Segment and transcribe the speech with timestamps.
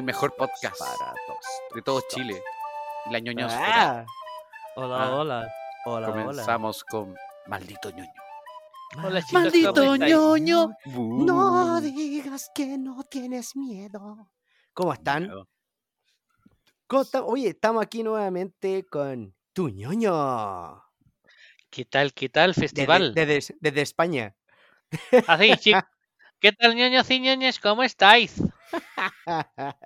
[0.00, 0.80] el mejor podcast
[1.74, 2.42] de todo Chile,
[3.10, 4.00] la ñoñosfera.
[4.00, 4.06] Ah.
[4.76, 5.14] Hola, Ah.
[5.14, 5.48] hola.
[5.84, 6.24] Hola, hola.
[6.24, 7.14] Comenzamos con
[7.46, 8.12] maldito ñoño.
[9.04, 11.24] Hola, chicos, Maldito ñoño, Uh.
[11.24, 14.30] no digas que no tienes miedo.
[14.72, 15.30] ¿Cómo están?
[16.86, 17.24] ¿Cómo están?
[17.26, 20.82] Oye, estamos aquí nuevamente con tu ñoño.
[21.68, 23.14] ¿Qué tal, qué tal, Desde, festival?
[23.14, 24.34] desde- desde España.
[25.26, 25.82] Así, chicos.
[26.40, 27.58] ¿Qué tal, ñoños y ñoñas?
[27.60, 28.42] ¿Cómo estáis?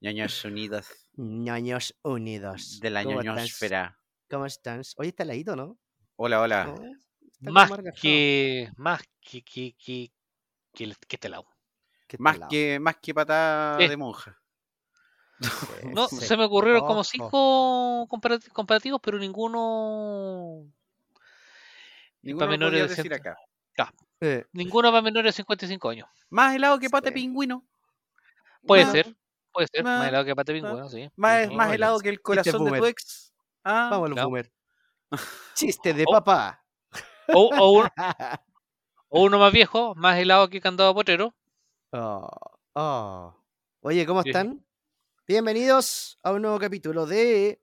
[0.00, 2.80] ñoños unidos Ñoños unidos.
[2.80, 3.34] de la ¿Cómo estás?
[3.36, 3.98] ñoñosfera.
[4.30, 4.94] ¿Cómo estás?
[4.96, 5.78] Oye, está leído, ¿no?
[6.16, 6.74] Hola, hola.
[7.40, 8.70] Más que.
[8.76, 9.42] Más que.
[9.42, 9.74] que.
[9.76, 10.12] que.
[10.72, 11.18] que, que.
[12.06, 13.88] Qué Más que más que patada Sí.
[13.88, 14.36] de monja.
[15.40, 15.48] Sí,
[15.94, 16.16] No, sí.
[16.16, 20.66] se me ocurrieron como cinco comparat- comparativos, pero ninguno.
[22.22, 23.22] Ninguno lo menores podía de decir ciento-
[24.20, 26.08] Eh, Ninguno va menor de 55 años.
[26.28, 27.22] Más helado que pata de Sí.
[27.22, 27.64] pingüino.
[28.66, 29.16] Puede Más- ser.
[29.52, 29.82] Puede ser.
[29.82, 31.10] Más- Más helado que pate pingüino, sí.
[31.16, 31.74] Más, Sí, más sí.
[31.76, 33.32] helado que el corazón de tu ex.
[33.64, 34.52] Ah, Vamos a boomer.
[35.54, 36.12] Chiste de Oh.
[36.12, 36.62] papá.
[37.32, 37.88] O, o un-
[39.08, 41.34] o uno más viejo, más helado que candado potrero.
[41.92, 42.28] Oh,
[42.74, 43.34] oh.
[43.80, 44.28] Oye, ¿cómo Sí.
[44.30, 44.64] están?
[45.26, 47.60] Bienvenidos a un nuevo capítulo de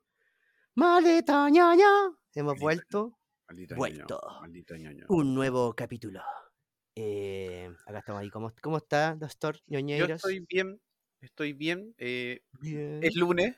[0.75, 1.87] Maleta ñaña.
[2.33, 3.17] Hemos vuelto.
[3.47, 4.19] Maldito Vuelto.
[4.23, 4.41] ñoño.
[4.41, 5.05] Maldito ñoño.
[5.09, 6.21] Un nuevo capítulo.
[6.95, 8.29] Eh, acá estamos ahí.
[8.29, 10.09] ¿Cómo, cómo está, doctor Yo ñoñeiros?
[10.11, 10.81] estoy bien.
[11.21, 11.93] Estoy bien.
[11.97, 12.99] eh, bien.
[13.03, 13.55] es lunes.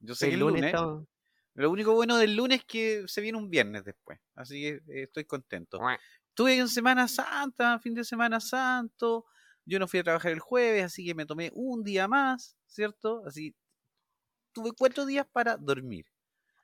[0.00, 0.74] Yo sé que El es lunes lunes.
[0.74, 1.06] estamos-
[1.54, 4.18] Lo único bueno del lunes es que se viene un viernes después.
[4.34, 5.80] Así que eh, estoy contento.
[6.28, 9.26] Estuve en Semana Santa, fin de Semana Santo.
[9.64, 13.22] Yo no fui a trabajar el jueves, así que me tomé un día más, ¿cierto?
[13.26, 13.54] Así
[14.52, 16.06] tuve cuatro días para dormir.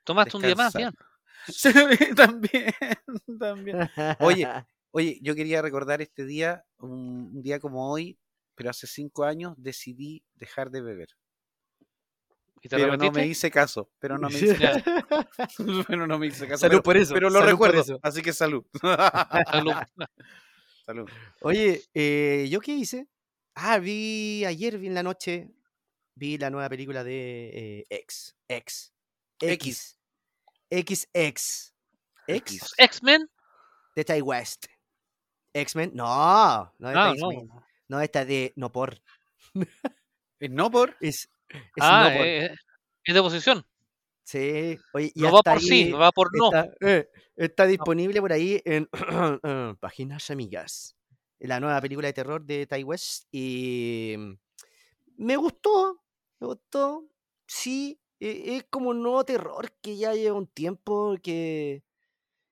[0.03, 0.91] Tomaste un día más, bien.
[2.15, 2.73] también,
[3.39, 3.89] también.
[4.19, 4.47] Oye,
[4.91, 8.19] Oye, yo quería recordar este día, un, un día como hoy,
[8.55, 11.07] pero hace cinco años decidí dejar de beber.
[12.61, 14.83] ¿Y te Pero no me hice caso, pero no me hice Ya.
[15.87, 16.59] pero no me hice caso.
[16.59, 17.13] Salud pero, por eso.
[17.13, 17.99] pero lo recuerdo, eso.
[18.03, 18.65] así que salud.
[18.81, 19.73] Salud.
[20.85, 21.09] salud.
[21.39, 23.07] Oye, eh, ¿yo qué hice?
[23.55, 25.49] Ah, vi ayer, vi en la noche,
[26.15, 28.35] vi la nueva película de eh, X.
[28.47, 28.93] X.
[29.39, 29.53] X.
[29.53, 30.00] X.
[30.71, 31.07] X.
[31.13, 31.73] X.
[32.77, 33.29] X-Men.
[33.95, 34.65] De Ty West.
[35.53, 35.91] X-Men.
[35.93, 37.63] No, no de Ah, no.
[37.89, 39.01] No, esta de No por.
[40.39, 40.95] Eh, No por.
[41.01, 42.25] Es, es Ah, No por.
[42.25, 42.55] eh,
[43.03, 43.65] es de posición.
[44.23, 44.77] Sí.
[44.93, 46.45] Oye, y No va por sí, ahí va por no.
[46.47, 48.87] Está, eh, está disponible por ahí en
[49.43, 50.95] eh, páginas amigas.
[51.39, 53.25] La nueva película de terror de Ty West.
[53.31, 54.33] Y mm,
[55.17, 56.01] me gustó.
[56.39, 57.03] Me gustó.
[57.47, 57.99] Sí.
[58.21, 61.83] E- Es como un nuevo terror que ya lleva un tiempo que.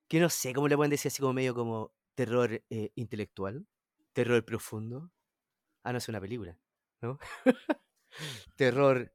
[0.08, 3.66] Que no sé cómo le pueden decir así como medio como terror eh, intelectual.
[4.12, 5.12] Terror profundo.
[5.84, 6.58] Ah, no es una película.
[7.02, 7.18] ¿No?
[8.56, 9.14] terror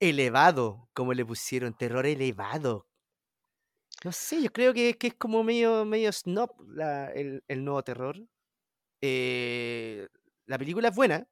[0.00, 1.76] elevado, como le pusieron.
[1.76, 2.88] Terror elevado.
[4.04, 7.82] No sé, yo creo que, que es como medio, medio snob la- el, el nuevo
[7.84, 8.16] terror.
[9.02, 10.08] Eh,
[10.46, 11.28] la película es buena.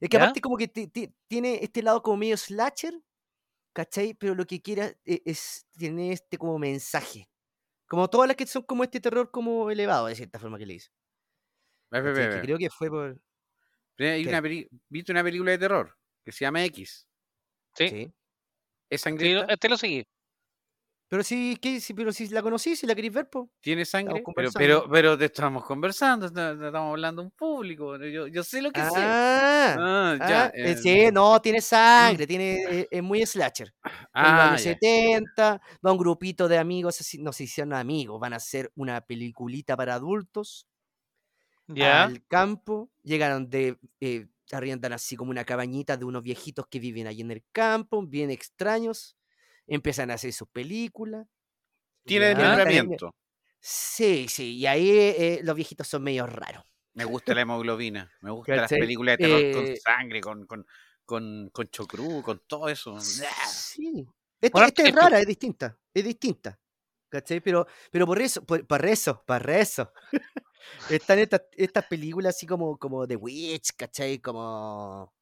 [0.00, 0.22] Es que ¿Ya?
[0.24, 2.94] aparte como que ti- ti- tiene este lado como medio slasher,
[3.74, 4.14] ¿cachai?
[4.14, 7.28] Pero lo que quiera e- es, tiene este como mensaje.
[7.86, 10.74] Como todas las que son como este terror como elevado, de cierta forma que le
[12.12, 12.40] ve.
[12.42, 13.20] creo que fue por...
[13.98, 17.06] Hay una peli- ¿Viste una película de terror que se llama X?
[17.74, 17.88] Sí.
[17.88, 18.14] Sí.
[18.90, 19.52] ¿Es Sí, sangrienta?
[19.52, 20.04] este lo seguí.
[21.14, 21.80] Pero sí, ¿qué?
[21.94, 23.46] Pero si la conocí, si la queréis ver, pues.
[23.60, 24.20] ¿Tiene sangre?
[24.34, 27.96] Pero, pero, pero te estamos conversando, estamos hablando un público.
[27.98, 28.88] Yo, yo sé lo que sé.
[28.96, 30.44] Ah, Ah, ya.
[30.46, 33.72] ah, eh, eh, sí, no, tiene sangre, tiene, eh, es muy slasher.
[34.24, 34.72] en los ah, años ya.
[34.72, 39.76] 70, va un grupito de amigos, no se hicieron amigos, van a hacer una peliculita
[39.76, 40.66] para adultos
[41.68, 42.02] Ya.
[42.04, 47.06] al campo, llegaron de, eh, arriendan así como una cabañita de unos viejitos que viven
[47.06, 49.16] allí en el campo, bien extraños,
[49.66, 51.26] empiezan a hacer sus películas.
[52.04, 53.14] Tiene desmembramiento.
[53.60, 56.64] Sí, sí, y ahí eh, los viejitos son medio raros.
[56.94, 58.12] Me gusta la hemoglobina.
[58.20, 60.66] Me gustan las películas de terror con Eh, sangre, con, con,
[61.04, 63.00] con, con chocrú, con todo eso.
[63.00, 64.06] Sí.
[64.40, 66.60] Esta, Bueno, esta es rara, es distinta, es distinta.
[67.08, 67.40] ¿Cachai?
[67.40, 69.92] Pero, pero por eso, por, para eso, para eso.
[70.90, 74.18] Están estas, estas películas así como, como The Witch, ¿cachai?
[74.20, 75.13] Como.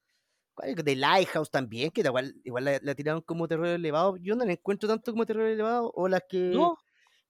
[0.85, 4.17] The Lighthouse también, que igual, igual la, la tiraron como terror elevado.
[4.19, 5.93] Yo no la encuentro tanto como terror elevado.
[5.94, 6.79] O las que No.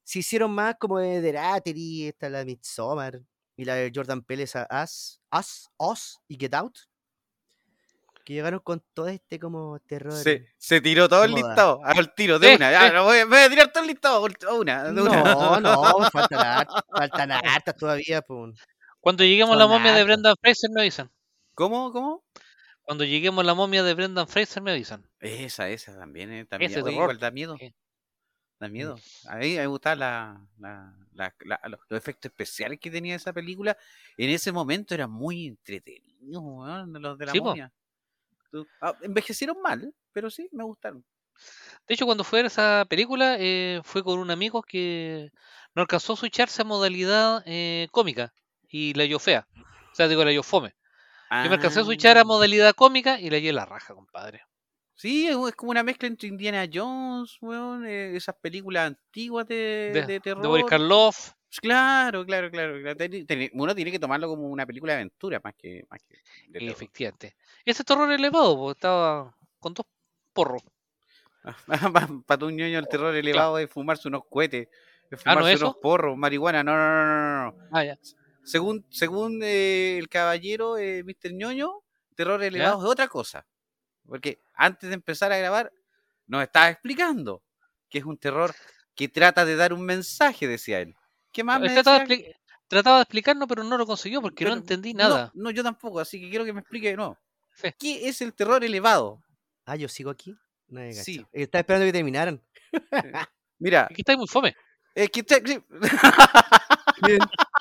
[0.04, 3.20] se hicieron más como de Deratery, esta la de Midsommar,
[3.56, 6.76] y la de Jordan Pérez a Us, Us, Us y Get Out.
[8.24, 10.12] Que llegaron con todo este como terror.
[10.12, 12.70] Se, se tiró todo el listado, al tiro, de una.
[12.70, 15.24] Ya, lo voy, voy a tirar todo el listado, a una, de una.
[15.24, 15.82] No, no,
[16.12, 18.22] faltan, faltan hartas todavía.
[18.22, 18.54] Pues.
[19.00, 20.04] Cuando lleguemos a la momia de.
[20.04, 21.10] Brenda Fraser me avisan.
[21.54, 21.90] ¿Cómo?
[21.90, 22.22] ¿Cómo?
[22.92, 25.02] Cuando lleguemos a la momia de Brendan Fraser me avisan.
[25.18, 26.70] Esa, esa también, eh, también.
[26.70, 27.56] Ese Oye, igual da miedo.
[27.58, 27.74] Sí.
[28.60, 28.98] Da miedo.
[29.28, 33.32] A mí me gustaban la, la- la- la- los, los efectos especiales que tenía esa
[33.32, 33.78] película.
[34.18, 37.72] En ese momento eran muy entretenidos, weón, los de la Sí, momia.
[38.82, 41.02] Ah, envejecieron mal, pero sí, me gustaron.
[41.88, 45.30] De hecho, cuando fue a esa película, eh, fue con un amigo que
[45.74, 48.34] no alcanzó a switcharse a modalidad eh, cómica
[48.68, 49.48] y la halló fea.
[49.56, 50.74] O sea, digo, la halló fome.
[51.44, 54.42] Yo me alcancé a switchar a Ah, modalidad cómica y la hallé la raja, compadre.
[54.94, 59.90] Sí, es es como una mezcla entre Indiana Jones, weón, eh, esas películas antiguas de,
[59.94, 60.46] De, de de terror.
[60.46, 61.32] Boris Karloff.
[61.60, 62.74] Claro, claro, claro.
[63.54, 66.16] Uno tiene que tomarlo como una película de aventura más que, más que
[66.48, 67.36] de efectivamente.
[67.64, 69.86] Ese terror elevado, porque estaba con dos
[70.32, 70.62] porros.
[72.26, 74.68] Para un ñoño el terror elevado es fumarse unos cohetes,
[75.10, 76.62] es Ah, ¿no fumarse unos porros, marihuana.
[76.62, 77.68] No, no, no, no, no.
[77.72, 77.98] Ah, ya.
[78.44, 81.32] Según, según eh, el caballero eh, Mr.
[81.32, 81.70] ñoño,
[82.14, 83.46] terror elevado es otra cosa.
[84.06, 85.72] Porque antes de empezar a grabar,
[86.26, 87.42] nos estaba explicando
[87.88, 88.54] que es un terror
[88.94, 90.94] que trata de dar un mensaje, decía él.
[91.30, 92.28] ¿Qué más me trataba, de decía?
[92.30, 92.36] expli-
[92.68, 95.30] trataba de explicarnos, pero no lo consiguió porque no entendí nada.
[95.34, 97.18] No, yo tampoco, así que quiero que me explique de nuevo.
[97.54, 97.68] Sí.
[97.78, 99.22] ¿Qué es el terror elevado?
[99.64, 100.36] Ah, yo sigo aquí.
[100.68, 101.24] No Sí.
[101.32, 102.40] Estaba esperando que terminaran.
[103.58, 104.56] Mira, Aquí está muy fome.
[104.94, 105.62] es que te- sí.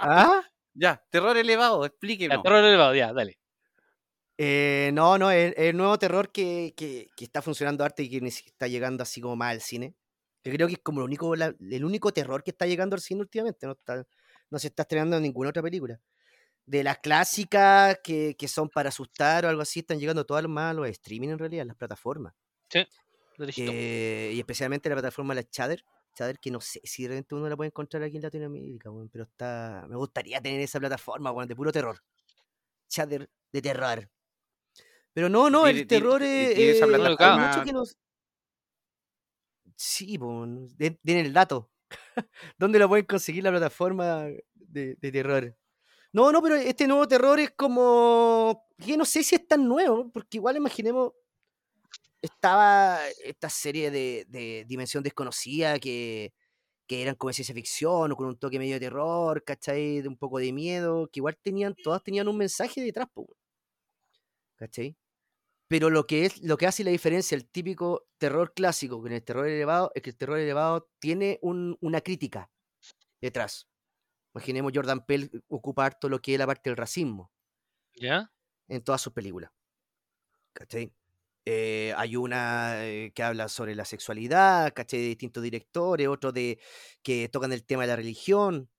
[0.00, 0.42] ¿Ah?
[0.74, 2.42] ya, terror elevado, Ya, explíquenos.
[2.42, 3.38] terror elevado, ya, dale.
[4.38, 8.26] Eh, no, no, es el nuevo terror que, que- que está funcionando arte y que
[8.26, 9.94] está llegando así como más al cine.
[10.42, 13.02] Yo creo que es como el único, la- el único terror que está llegando al
[13.02, 13.66] cine últimamente.
[13.66, 14.06] No, está-
[14.48, 16.00] no se está estrenando en ninguna otra película.
[16.64, 20.50] De las clásicas que, que son para asustar o algo así, están llegando todas los
[20.52, 22.32] más a los streaming en realidad, las plataformas.
[23.36, 23.72] Derechito.
[23.74, 25.84] Eh, y especialmente la plataforma la Chatter.
[26.14, 29.08] Chatter que no sé si de repente uno la puede encontrar aquí en Latinoamérica, weón,
[29.08, 29.86] pero está.
[29.88, 31.98] Me gustaría tener esa plataforma, weón, de puro terror.
[32.88, 34.10] Chatter de terror.
[35.12, 36.56] Pero no, no, el terror es.
[36.76, 36.80] eh,
[37.48, 37.96] mucho que nos-
[39.76, 41.70] Sí, pues, tienen el dato.
[42.58, 44.24] ¿Dónde lo pueden conseguir la plataforma
[44.54, 45.56] de, de terror?
[46.12, 48.66] No, no, pero este nuevo terror es como.
[48.84, 51.12] Que no sé si es tan nuevo, porque igual imaginemos.
[52.22, 56.34] Estaba esta serie de, de Dimensión Desconocida que,
[56.88, 60.02] que eran como ciencia ficción o con un toque medio de terror, ¿cachai?
[60.02, 63.08] De un poco de miedo, que igual tenían, todas tenían un mensaje detrás.
[64.56, 64.96] ¿cachai?
[65.68, 69.24] Pero lo que es, lo que hace la diferencia, el típico terror clásico con el
[69.24, 72.50] terror elevado, es que el terror elevado tiene un- una crítica
[73.20, 73.68] detrás.
[74.34, 77.32] Imaginemos Jordan Peele ocupa harto lo que es la parte del racismo
[77.94, 78.30] ¿Ya?
[78.68, 79.50] en todas sus películas.
[80.52, 80.92] ¿Cachai?
[81.46, 85.00] Eh, hay una eh, que habla sobre la sexualidad, ¿cachai?
[85.00, 86.60] De distintos directores, otro de
[87.02, 88.70] que tocan el tema de la religión,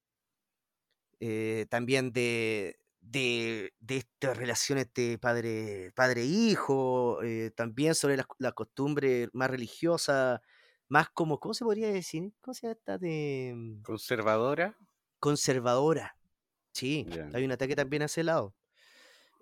[1.20, 8.51] eh, también de, de, de estas relaciones de padre, padre-hijo, eh, también sobre la, la
[8.53, 10.41] costumbre más religiosa,
[10.88, 12.34] más como, ¿cómo se podría decir?
[12.41, 14.75] ¿Cómo se llama esta de mm, Conservadora.
[15.20, 16.18] conservadora?
[16.74, 18.56] Sí, hay un ataque también a ese lado.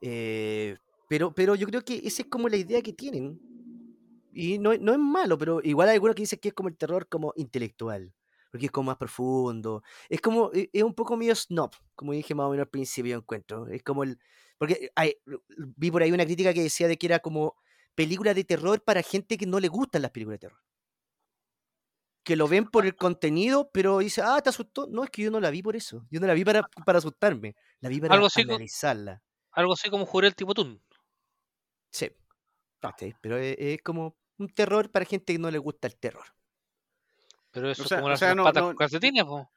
[0.01, 0.77] Eh,
[1.09, 3.41] pero, pero yo creo que esa es como la idea que tienen.
[4.31, 6.69] Y no, es- no es malo, pero igual hay algunos que dicen que es como
[6.69, 8.13] el terror como intelectual,
[8.51, 9.83] porque es como más profundo.
[10.09, 13.17] Es como, e- es un poco medio snob, como dije más o menos al principio,
[13.17, 13.67] encuentro.
[13.67, 14.19] Es como el,
[14.57, 15.15] porque hay,
[15.77, 17.55] vi por ahí una crítica que decía de que era como
[17.95, 20.59] película de terror para gente que no le gustan las películas de terror.
[22.23, 24.87] Que lo ven por el contenido, pero dice, ah, ¿te asustó?
[24.87, 26.05] No, es que yo no la vi por eso.
[26.11, 27.55] Yo no la vi para, para asustarme.
[27.79, 29.23] La vi para Algo analizarla.
[29.51, 30.79] Algo así como Jurel tipo Tun.
[31.91, 32.11] Sí.
[32.79, 33.15] ¿cachai?
[33.21, 36.25] Pero es, es como un terror para gente que no le gusta el terror.
[37.51, 39.49] Pero eso O sea- es como o las sea, no- patas no- con calcetines, po.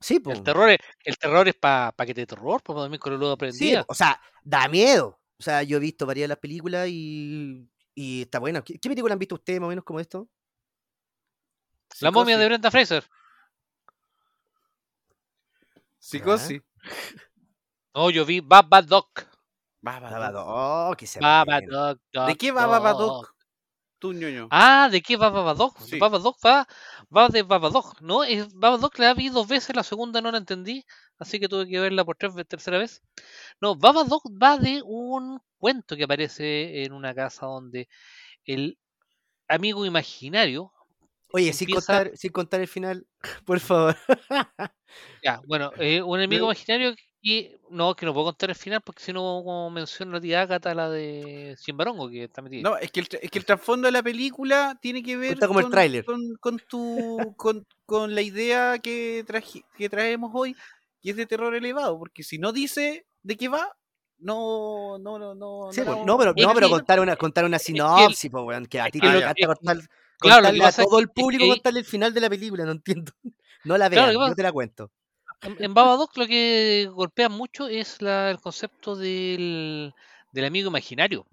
[0.00, 0.32] Sí, po.
[0.32, 3.36] El terror es, el terror es para que te terror, para dormir con el Sí,
[3.36, 3.84] prendido.
[3.88, 5.20] o sea, da miedo.
[5.38, 8.62] O sea, yo he visto varias de las películas y, y está bueno.
[8.64, 10.28] ¿Qué, qué película han visto ustedes más o menos como esto?
[12.00, 12.46] la momia de.
[12.46, 13.04] Brenda Fraser.
[15.98, 16.60] Psicosis.
[17.94, 19.08] No, yo vi Babadook.
[19.14, 19.27] Babadook.
[19.80, 20.44] Babadook.
[20.46, 22.00] Oh, que se Babadook.
[22.26, 23.34] ¿De qué va Babadook?
[23.98, 24.46] Tú, ñoño.
[24.50, 25.76] Ah, ¿de qué va Babadook?
[25.80, 25.98] Sí.
[25.98, 26.68] Babadook va,
[27.14, 28.22] va de Babadook, ¿no?
[28.22, 30.84] Es, Babadook la vi dos veces, la segunda no la entendí,
[31.18, 33.02] así que tuve que verla por tres, tercera vez.
[33.60, 37.88] No, Babadook va de un cuento que aparece en una casa donde
[38.44, 38.78] el
[39.48, 40.72] amigo imaginario,
[41.32, 43.04] Oye, sin empieza- contar, sin contar el final,
[43.44, 43.96] por favor.
[45.24, 49.02] ya, bueno, eh, un amigo imaginario y no, que no puedo contar el final porque
[49.02, 52.68] si no, como menciona la tía Ágata, la de Simbarongo, que está metida.
[52.70, 55.38] No, es que, el, tra- es que el trasfondo de la película tiene que ver
[55.40, 56.04] como el con, tráiler.
[56.04, 60.54] con, con tu, con, con la idea que, traji- que traemos hoy,
[61.00, 63.68] que es de terror elevado, porque si no dice de qué va,
[64.18, 65.72] no, no, no, no.
[65.72, 68.30] Sí, no, pues, no, pero, no, pero que- contar una, contar una que el- sinopsis,
[68.30, 71.44] pues, weón, que a ti te lo- encanta contar, claro, contarle a todo el público,
[71.44, 73.12] que- contarle el final de la película, no entiendo.
[73.64, 74.92] No la Claro, vean, que yo te la cuento.
[75.42, 79.92] En, en Babadook lo que golpea mucho es la- el concepto del,
[80.32, 81.26] del amigo imaginario.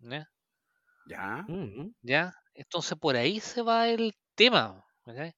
[0.00, 0.28] ¿ya?
[1.06, 1.44] Ya.
[1.48, 2.34] Mm, ¿Ya?
[2.54, 4.84] Entonces por ahí se va el tema.
[5.04, 5.34] ¿cachai?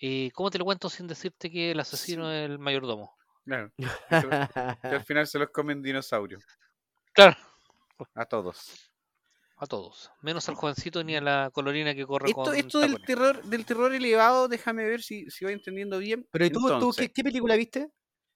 [0.00, 3.14] Eh, ¿Cómo te lo cuento sin decirte que el asesino es el mayordomo?
[3.44, 3.72] Claro.
[4.82, 6.44] Que al final se los comen dinosaurios.
[7.12, 7.36] Claro,
[8.14, 8.91] A todos.
[9.62, 10.10] A todos.
[10.22, 13.64] Menos al jovencito ni a la colorina que corre Esto, con esto del terror, del
[13.64, 16.26] terror elevado, déjame ver si, si voy entendiendo bien.
[16.32, 17.88] Pero ¿y tú, tú Entonces- ¿qué, qué película viste?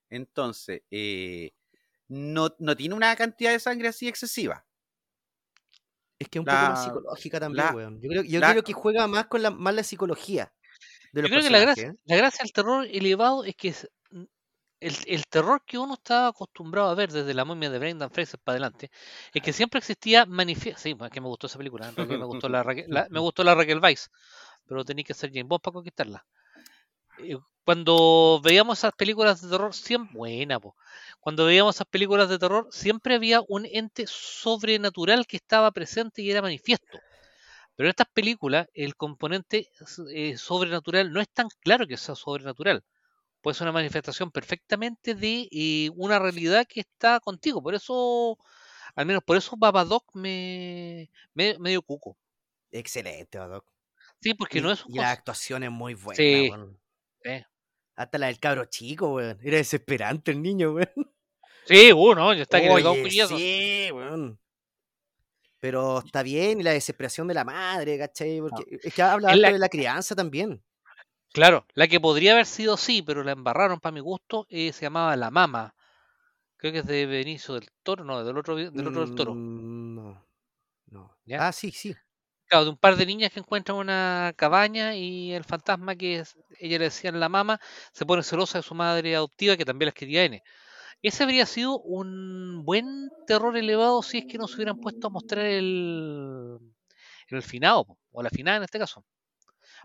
[0.09, 1.51] Entonces, eh,
[2.07, 4.65] no, no tiene una cantidad de sangre así excesiva.
[6.19, 8.01] Es que es un La- poco más psicológica también, la- weón.
[8.01, 10.53] Yo creo, yo la- creo que juega más con la, más la psicología
[11.13, 11.95] de Yo creo que la gracia, ¿eh?
[12.05, 13.91] la gracia del terror elevado es que es-
[14.89, 18.41] el, el terror que uno estaba acostumbrado a ver desde la momia de Brendan Fraser
[18.41, 18.91] para adelante
[19.33, 20.81] es que siempre existía manifiesto.
[20.83, 21.89] Sí, es que me gustó esa película.
[21.89, 24.11] En realidad me gustó la, Raquel- la- me gustó la Raquel Weiss,
[24.67, 26.27] pero tenía que ser James Bond para conquistarla.
[27.19, 30.77] Eh, Cuando veíamos esas películas de terror, siempre buena, po.
[31.21, 36.31] Cuando veíamos esas películas de terror, siempre había un ente sobrenatural que estaba presente y
[36.31, 37.01] era manifiesto.
[37.77, 39.69] Pero en estas películas, el componente
[40.15, 42.85] eh, sobrenatural no es tan claro que sea sobrenatural.
[43.47, 47.63] Puede ser una manifestación perfectamente de eh, una realidad que está contigo.
[47.63, 48.37] Por eso,
[48.97, 52.19] al menos por eso Babadook me, me medio cuco.
[52.73, 53.65] Excelente, Doc.
[54.21, 56.51] Sí, porque Y, no es un y la actuación es muy buena, Sí.
[57.95, 59.39] Hasta la del cabro chico, weón.
[59.41, 61.15] Era desesperante el niño, weón.
[61.67, 63.39] Sí, uno, ya está que le un puñazo.
[63.39, 64.41] sí, weón.
[65.61, 68.41] Pero está bien, y la desesperación de la madre, ¿cachai?
[68.41, 70.61] Porque es que habla la- de la crianza también.
[71.37, 74.87] Claro, la que podría haber sido sí, pero la embarraron para mi gusto, eh, se
[74.87, 75.75] llamaba La Mama.
[76.57, 79.35] Creo que es de Benicio del Toro, no, del otro, del otro del Toro.
[79.35, 80.27] Mm, No.
[80.89, 81.17] No.
[81.27, 81.49] ¿Ya?
[81.49, 81.95] Ah, sí, sí.
[82.49, 86.37] Claro, de un par de niñas que encuentran una cabaña y el fantasma que es-
[86.61, 87.61] ella le decían la mama
[87.93, 90.43] se pone celosa de su madre adoptiva que también las quería N.
[91.03, 95.47] Ese habría sido un buen terror elevado si es que nos hubieran puesto a mostrar
[95.47, 96.59] el,
[97.29, 99.05] el finado, o la finada en este caso.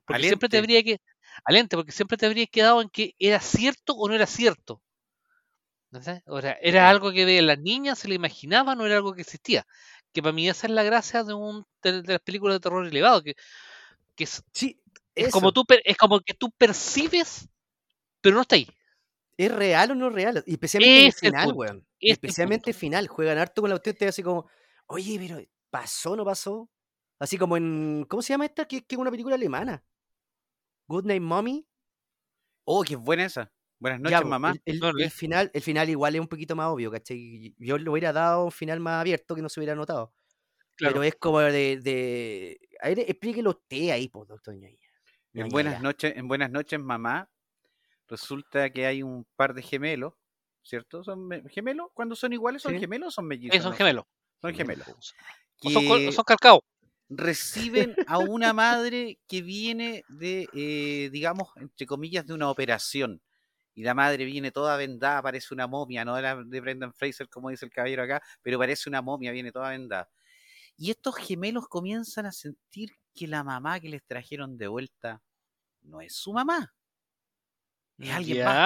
[0.05, 0.99] Porque siempre te habría que.
[1.43, 4.81] Alente, porque siempre te habría quedado en que era cierto o no era cierto.
[5.91, 6.23] ¿Entendés?
[6.25, 9.21] O sea, era algo que veían las niñas, se lo imaginaban o era algo que
[9.21, 9.65] existía.
[10.13, 12.85] Que para mí esa es la gracia de, un, de, de las películas de terror
[12.85, 13.35] elevado, que,
[14.15, 14.81] que es, Sí,
[15.15, 17.49] es como tú es como que tú percibes,
[18.21, 18.67] pero no está ahí.
[19.37, 20.43] ¿Es real o no real?
[20.45, 21.87] Y especialmente en el final, weón.
[21.99, 23.07] es especialmente final.
[23.07, 24.47] Juegan harto con la usted te así como,
[24.87, 26.69] oye, pero ¿pasó o no pasó?
[27.19, 28.05] Así como en.
[28.07, 28.65] ¿Cómo se llama esta?
[28.65, 29.83] Que es una película alemana.
[30.91, 31.65] Good Night Mommy.
[32.65, 33.49] Oh, qué buena esa.
[33.79, 34.51] Buenas noches, mamá.
[34.65, 37.55] El, el- No, el le- final, el final igual es un poquito más obvio, ¿cachai?
[37.57, 40.13] Yo le hubiera dado un final más abierto que no se hubiera notado.
[40.75, 40.93] Claro.
[40.95, 41.77] Pero es como de.
[41.77, 42.59] de...
[42.81, 44.77] A ver, explíquelo usted ahí, pues, doctor Ñoña.
[45.33, 47.29] En buenas noches, en buenas noches, mamá.
[48.07, 50.13] Resulta que hay un par de gemelos,
[50.61, 51.03] ¿cierto?
[51.03, 51.87] ¿Son me- gemelos?
[51.93, 52.79] Cuando son iguales, son Sí.
[52.79, 53.55] gemelos o son mellizos?
[53.57, 54.03] Eh, son gemelos.
[54.41, 54.85] Son gemelos.
[55.55, 56.61] Son, Que son calcaos.
[57.11, 63.21] Reciben a una madre que viene de, eh, digamos, entre comillas, de una operación.
[63.75, 67.49] Y la madre viene toda vendada, parece una momia, no era de Brendan Fraser, como
[67.49, 70.09] dice el caballero acá, pero parece una momia, viene toda vendada.
[70.77, 75.21] Y estos gemelos comienzan a sentir que la mamá que les trajeron de vuelta
[75.83, 76.73] no es su mamá.
[78.01, 78.59] Es alguien más.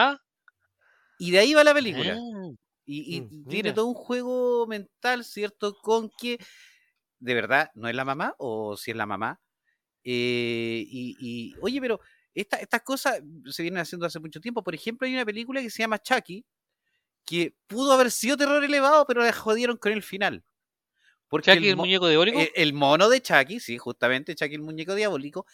[1.17, 2.23] Y de ahí va la película.
[2.33, 2.51] Ah,
[2.85, 5.75] Y, y Mm, tiene todo un juego mental, ¿cierto?
[5.81, 6.39] Con que
[7.19, 9.39] de verdad no es la mamá o si es la mamá.
[10.03, 11.99] Eh, y, y, oye, pero
[12.33, 14.63] esta- estas cosas se vienen haciendo hace mucho tiempo.
[14.63, 16.45] Por ejemplo, hay una película que se llama Chucky,
[17.25, 20.43] que pudo haber sido terror elevado, pero la jodieron con el final.
[21.27, 22.39] Porque Chucky, el muñeco diabólico.
[22.39, 25.47] el, el mono de Chucky, sí, justamente Chucky el muñeco diabólico,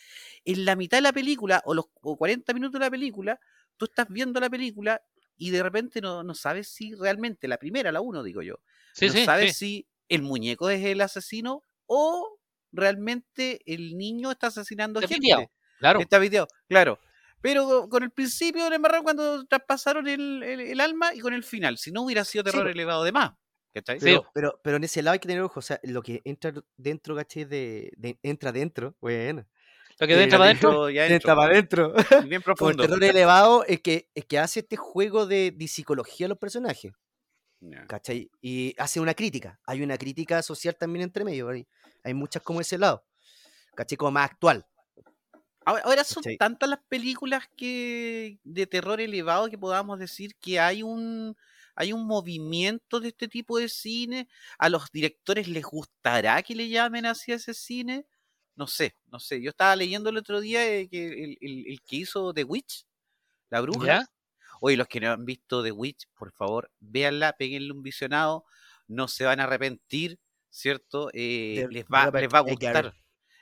[0.43, 3.39] en la mitad de la película o los o 40 minutos de la película,
[3.77, 5.01] tú estás viendo la película
[5.37, 8.59] y de repente no, no sabes si realmente, la primera, la uno, digo yo,
[8.93, 9.59] sí, no sí, sabes sí.
[9.59, 12.37] si el muñeco es el asesino o
[12.71, 15.21] realmente el niño está asesinando Está gente.
[15.25, 15.99] piteado, Claro.
[15.99, 16.99] Está videado, claro.
[17.41, 21.43] Pero con el principio le embarraron cuando traspasaron el, el- el alma y con el
[21.43, 21.77] final.
[21.79, 23.31] Si no hubiera sido terror elevado de más.
[23.73, 26.53] Pero, pero, pero en ese lado hay que tener ojo, o sea, lo que entra
[26.77, 27.45] dentro, ¿cachai?
[27.45, 29.45] De, de- entra dentro, bueno.
[29.99, 30.89] Lo que entra para adentro.
[30.89, 31.93] Entra para adentro.
[31.93, 32.83] bien Como el profundo.
[32.83, 36.91] terror elevado es que, es que hace este juego de, de psicología a los personajes,
[38.41, 39.59] Y hace una crítica.
[39.65, 41.49] Hay una crítica social también entre medio.
[41.49, 41.67] Hay,
[42.03, 43.05] hay muchas como ese lado,
[43.75, 43.97] ¿cachai?
[43.97, 44.65] Como más actual.
[45.63, 46.37] Ahora, ahora son ¿Cachai?
[46.37, 51.37] tantas las películas que de terror elevado que podamos decir que hay un
[51.75, 54.27] hay un movimiento de este tipo de cine.
[54.57, 58.05] ¿A los directores les gustará que le llamen así a ese cine?
[58.55, 59.41] No sé, no sé.
[59.41, 62.85] Yo estaba leyendo el otro día eh, que el, que hizo The Witch,
[63.49, 64.05] la bruja.
[64.63, 68.45] Oye, los que no han visto The Witch, por favor, véanla, peguenle un visionado,
[68.87, 70.19] no se van a arrepentir,
[70.51, 71.09] ¿cierto?
[71.13, 72.93] Eh, les, va, les va a gustar.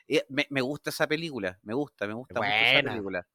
[0.07, 3.27] Eh, me, gusta esa película, me gusta, me gusta mucho esa película.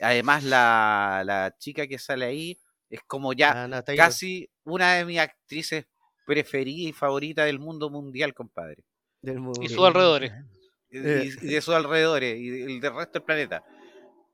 [0.00, 2.58] Además, la, la chica que sale ahí
[2.90, 5.86] es como ya ah, casi una de mis actrices
[6.26, 8.82] preferidas y favoritas del mundo mundial, compadre.
[9.22, 10.32] y sus alrededores.
[10.90, 13.64] Y, de sus alrededores, y del, resto del planeta.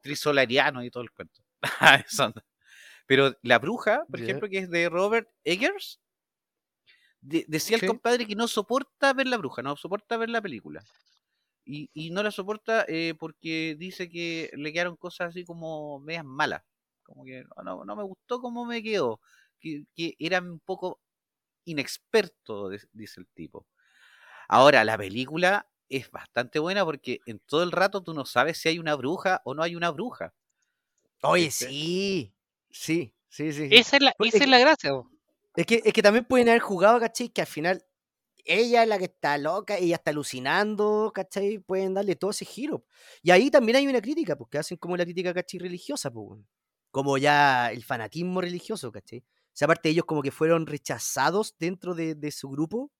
[0.00, 1.42] Trisolariano y todo el cuento.
[3.06, 6.00] Pero la bruja, por ejemplo, que es de Robert Eggers,
[7.20, 10.84] decía el compadre que no soporta ver la bruja, no soporta ver la película.
[11.64, 16.24] Y, y no la soporta eh, porque dice que le quedaron cosas así como medias
[16.24, 16.62] malas.
[17.02, 19.20] Como que no, no me gustó cómo me quedó.
[19.58, 21.00] Que, que era un poco
[21.64, 23.66] inexperto, dice el tipo.
[24.48, 28.68] Ahora, la película es bastante buena porque en todo el rato tú no sabes si
[28.68, 30.34] hay una bruja o no hay una bruja.
[31.22, 32.33] Oye, sí,
[32.74, 33.68] sí, sí, sí.
[33.70, 34.90] Esa es la, esa es, la gracia.
[35.56, 37.28] Es que, es que también pueden haber jugado, ¿cachai?
[37.28, 37.84] Que al final
[38.44, 41.58] ella es la que está loca, ella está alucinando, ¿cachai?
[41.58, 42.84] Pueden darle todo ese giro.
[43.22, 45.60] Y ahí también hay una crítica, porque hacen como la crítica, ¿cachai?
[45.60, 46.40] Religiosa, pues
[46.94, 49.18] como ya el fanatismo religioso, ¿cachai?
[49.18, 52.92] O sea, aparte ellos como que fueron rechazados dentro de, su grupo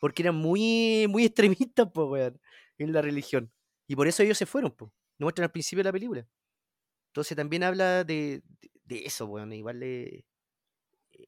[0.00, 2.40] porque eran muy, muy extremistas, pues, weón,
[2.78, 3.52] en la religión.
[3.86, 4.90] Y por eso ellos se fueron, pues.
[5.18, 6.26] Lo muestran al principio de la película.
[7.10, 8.42] Entonces también habla de,
[8.90, 9.52] eso, weón.
[9.52, 10.24] Igual es,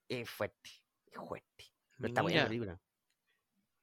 [0.08, 0.70] es fuerte,
[1.06, 1.64] es fuerte.
[1.96, 2.80] Pero está buena la película.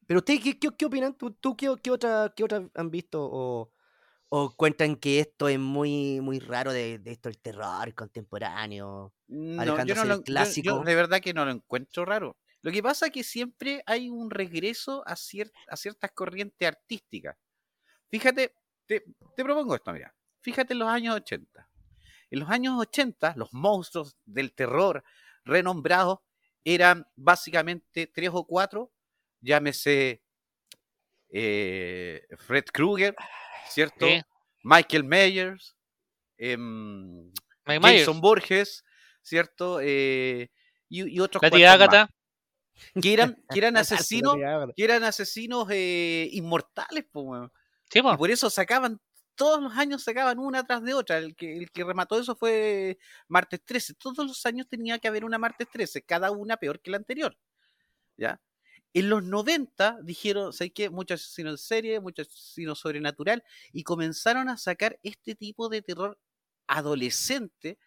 [0.06, 1.14] Pero ustedes, ¿qué, qué, opinan?
[1.14, 3.72] ¿Tú, tú qué, qué, otra, qué otra han visto o,
[4.32, 9.12] ¿O cuentan que esto es muy, muy raro de, esto, el terror contemporáneo?
[9.26, 10.84] No, yo no lo, clásico.
[10.84, 12.38] de verdad que no lo encuentro raro.
[12.62, 17.36] Lo que pasa es que siempre hay un regreso a, a ciertas corrientes artísticas.
[18.08, 18.54] Fíjate,
[18.86, 20.14] te, te, propongo esto, mira.
[20.42, 21.68] Fíjate en los años 80.
[22.30, 25.04] En los años 80, los monstruos del terror
[25.44, 26.20] renombrados
[26.64, 28.92] eran básicamente tres o cuatro.
[29.40, 30.22] Llámese
[31.30, 33.14] eh, Fred Krueger,
[33.68, 34.06] ¿cierto?
[34.62, 35.76] Michael Myers,
[36.36, 37.32] em,
[37.64, 38.84] Jason Borges,
[39.22, 39.80] ¿cierto?
[39.82, 40.50] Eh,
[40.88, 41.40] y, otros
[43.00, 44.36] Que eran, que eran asesinos,
[44.76, 47.04] que eran asesinos eh, inmortales,
[47.92, 49.00] y por eso sacaban,
[49.40, 51.16] todos los años sacaban una tras de otra.
[51.16, 53.94] El que, el que remató eso fue Martes 13.
[53.94, 57.38] Todos los años tenía que haber una Martes 13, cada una peor que la anterior.
[58.18, 58.38] ¿Ya?
[58.92, 60.90] En los 90 dijeron, ¿sabes qué?
[60.90, 66.18] Muchos asesinos en serie, muchos asesinos sobrenatural, y comenzaron a sacar este tipo de terror
[66.66, 67.78] adolescente,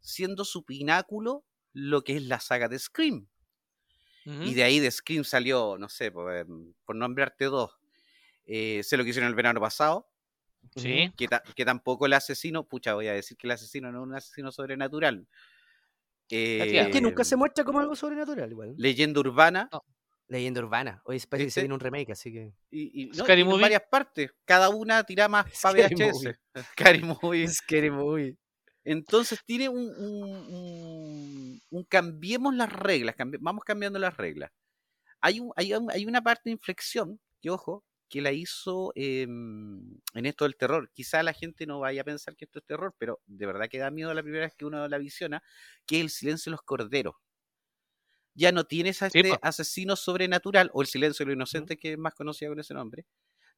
[0.00, 1.44] siendo su pináculo
[1.74, 3.28] lo que es la saga de Scream.
[4.24, 7.72] Y de ahí de Scream salió, no sé, por, em, nombrarte dos.
[8.46, 10.11] Eh, sé lo que hicieron el verano pasado.
[10.76, 11.12] Sí.
[11.16, 14.52] Que, tampoco el asesino, pucha, voy a decir que el asesino no es un asesino
[14.52, 15.26] sobrenatural.
[16.28, 18.74] es que nunca se muestra como algo sobrenatural, igual.
[18.76, 19.68] Leyenda urbana.
[20.28, 21.02] Leyenda urbana.
[21.04, 22.52] Hoy parece que se viene un remake, así que.
[22.70, 24.32] Y, en varias partes.
[24.46, 26.38] Cada una tira más para VHS.
[26.72, 27.48] Scary Movie.
[27.48, 28.36] Scary Movie.
[28.84, 34.50] Entonces tiene un, un, cambiemos las reglas, vamos cambiando las reglas.
[35.20, 40.26] Hay, un, hay, hay, una parte de inflexión, que ojo, que la hizo em, en
[40.26, 40.90] esto del terror.
[40.92, 43.78] Quizá la gente no vaya a pensar que esto es terror, pero de verdad que
[43.78, 45.42] da miedo la primera vez que uno la visiona,
[45.86, 47.14] que es el silencio de los corderos
[48.34, 51.98] ya no tienes a este asesino sobrenatural, o el silencio de lo inocente, que es
[51.98, 53.04] más conocido con ese nombre,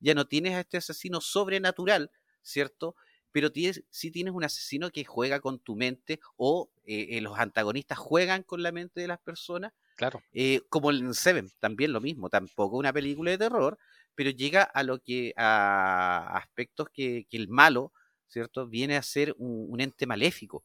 [0.01, 2.11] ya no tienes a este asesino sobrenatural,
[2.43, 2.97] ¿cierto?
[3.31, 7.39] Pero tienes, sí tienes un asesino que juega con tu mente, o eh, eh, los
[7.39, 9.73] antagonistas juegan con la mente de las personas.
[9.97, 10.23] Claro.
[10.33, 13.79] Eh, como en Seven, también lo mismo, tampoco una película de terror,
[14.15, 17.93] pero llega a lo que, a aspectos que, el malo,
[18.29, 18.67] ¿cierto?
[18.67, 20.65] Viene a ser un, ente maléfico.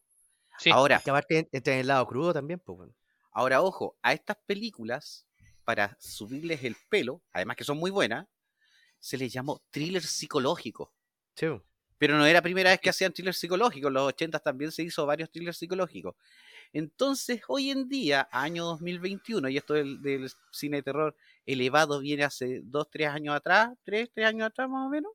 [0.58, 0.70] Sí.
[0.72, 1.02] Ahora.
[1.04, 2.94] Que aparte entra en el lado crudo también, pues bueno.
[3.32, 5.26] Ahora, ojo, a estas películas,
[5.64, 8.28] para subirles el pelo, además que son muy buenas,
[9.00, 10.94] se les llamó thriller psicológico.
[11.36, 11.48] Sí.
[11.98, 14.84] Pero no era la primera vez que hacían thriller psicológicos, en los 80 también se
[14.84, 16.16] hizo varios thrillers psicológicos.
[16.74, 22.62] Entonces, hoy en día, año 2021, y esto del, cine de terror elevado viene hace
[22.64, 25.12] dos, tres años atrás, tres, tres años atrás más o menos,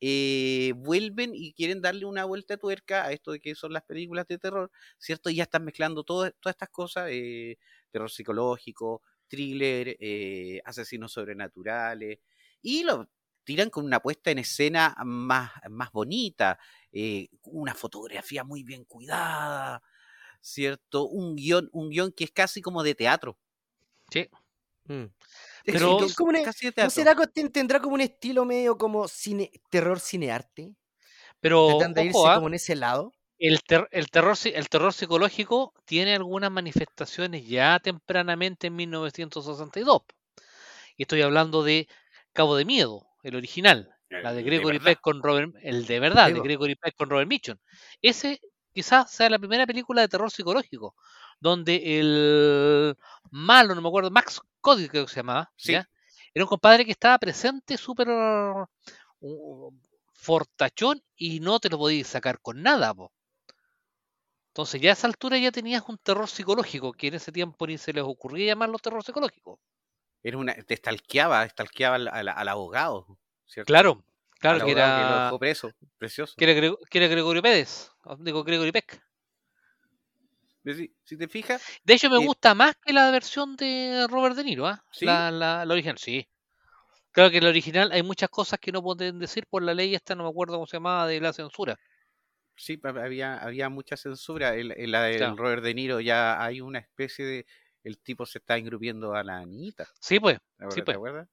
[0.00, 3.84] eh, vuelven y quieren darle una vuelta de tuerca a esto de que son las
[3.84, 5.30] películas de terror, ¿cierto?
[5.30, 7.58] Y ya están mezclando todas estas cosas, eh,
[7.90, 12.18] terror psicológico, thriller, eh, asesinos sobrenaturales,
[12.62, 13.08] y lo
[13.44, 16.58] tiran con una puesta en escena más, más bonita,
[17.44, 19.82] una fotografía muy bien cuidada,
[20.42, 21.06] ¿cierto?
[21.08, 23.38] Un guion, un guion que es casi como de teatro.
[24.10, 24.28] Sí.
[24.84, 25.04] Mm.
[25.64, 26.90] Es Pero- Es como una- casi de ¿No teatro.
[26.90, 30.74] será que ten- tendrá como un estilo medio como cine, terror cinearte?
[31.40, 32.34] Pero Tratando de irse ojo, ¿ah?
[32.36, 33.12] como en ese lado.
[33.38, 40.02] el, ter- el, terror, el terror psicológico tiene algunas manifestaciones ya tempranamente en 1962.
[40.96, 41.88] Y estoy hablando de
[42.32, 44.92] Cabo de Miedo, el original, la de Gregory verdad.
[44.92, 46.40] Peck con Robert, el de verdad, de.
[46.40, 47.56] Gregory Peck con Robert Mitchum.
[48.02, 48.40] Ese
[48.72, 50.94] quizás sea la primera película de terror psicológico,
[51.40, 52.96] donde el
[53.30, 55.72] malo, no me acuerdo, Max Cody creo que se llamaba, Sí.
[55.72, 55.88] ¿ya?
[56.34, 58.08] era un compadre que estaba presente, súper
[59.20, 59.70] uh,
[60.14, 63.12] fortachón y no te lo podías sacar con nada, po.
[64.48, 67.78] Entonces ya a esa altura ya tenías un terror psicológico, que en ese tiempo ni
[67.78, 69.58] se les ocurría llamarlo terror psicológico.
[70.22, 73.66] Era una, te stalkeaba al, al- al abogado, ¿cierto?
[73.72, 74.04] Claro,
[74.42, 76.34] claro que que lo era, dejó preso, precioso.
[76.36, 79.00] que era, Grego- que era Gregorio Pérez, digo Gregory Peck.
[80.64, 84.36] Si, si te fijas, De hecho, me Eh, gusta más que la versión de Robert
[84.36, 84.84] De Niro, ¿ah?
[84.92, 85.06] ¿Sí?
[85.06, 86.28] La, la, la original, sí.
[87.12, 89.94] Claro que en la original hay muchas cosas que no pueden decir por la ley
[89.94, 91.78] esta, no me acuerdo cómo se llamaba, de la censura.
[92.56, 94.56] sí, pa- había, había mucha censura.
[94.56, 95.36] En, en la del Claro.
[95.36, 97.46] Robert De Niro ya hay una especie de...
[97.84, 99.88] El tipo se está engrupiendo a la Anita.
[100.00, 100.38] Sí, pues.
[100.58, 100.84] ¿Te Sí, pues.
[100.84, 101.28] ¿Te acuerdas?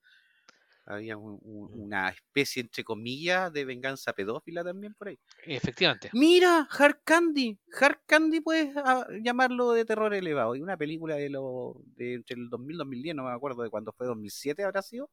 [0.92, 5.20] Había un- un- una especie, entre comillas, de venganza pedófila también por ahí.
[5.46, 6.10] Efectivamente.
[6.14, 7.60] Mira, Hard Candy.
[7.80, 10.56] Hard Candy puedes ah, llamarlo de terror elevado.
[10.56, 13.70] Y una película de, lo, de entre el 2000 y 2010, no me acuerdo de
[13.70, 15.12] cuándo fue, 2007 habrá sido.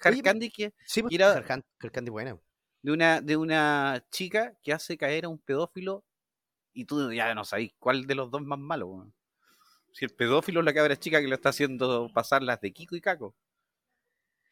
[0.00, 2.38] Hard Oye, Candy que Sí, pues, Mira- Harkan- Harkandi buena.
[2.82, 6.04] de una, de una chica que hace caer a un pedófilo
[6.74, 9.10] y tú ya no sabes cuál de los dos más malo.
[9.92, 12.94] Si el pedófilo es la cabra chica que lo está haciendo pasar las de Kiko
[12.96, 13.34] y Caco.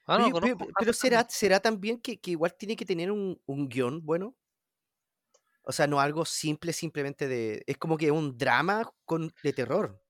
[0.07, 3.69] Ah, no, conozco pero, será, será también que, que igual tiene que tener un, un
[3.69, 4.35] guion bueno.
[5.62, 7.62] O sea, no algo simple, simplemente de.
[7.67, 10.01] Es como que un drama con, de terror.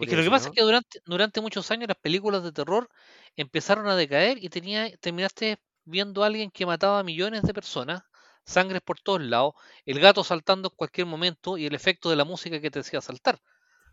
[0.00, 0.52] Es que lo que pasa ¿no?
[0.52, 2.88] es que durante, durante muchos años las películas de terror
[3.36, 8.02] empezaron a decaer y tenía, terminaste viendo a alguien que mataba a millones de personas,
[8.44, 12.24] sangres por todos lados, el gato saltando en cualquier momento y el efecto de la
[12.24, 13.40] música que te hacía saltar.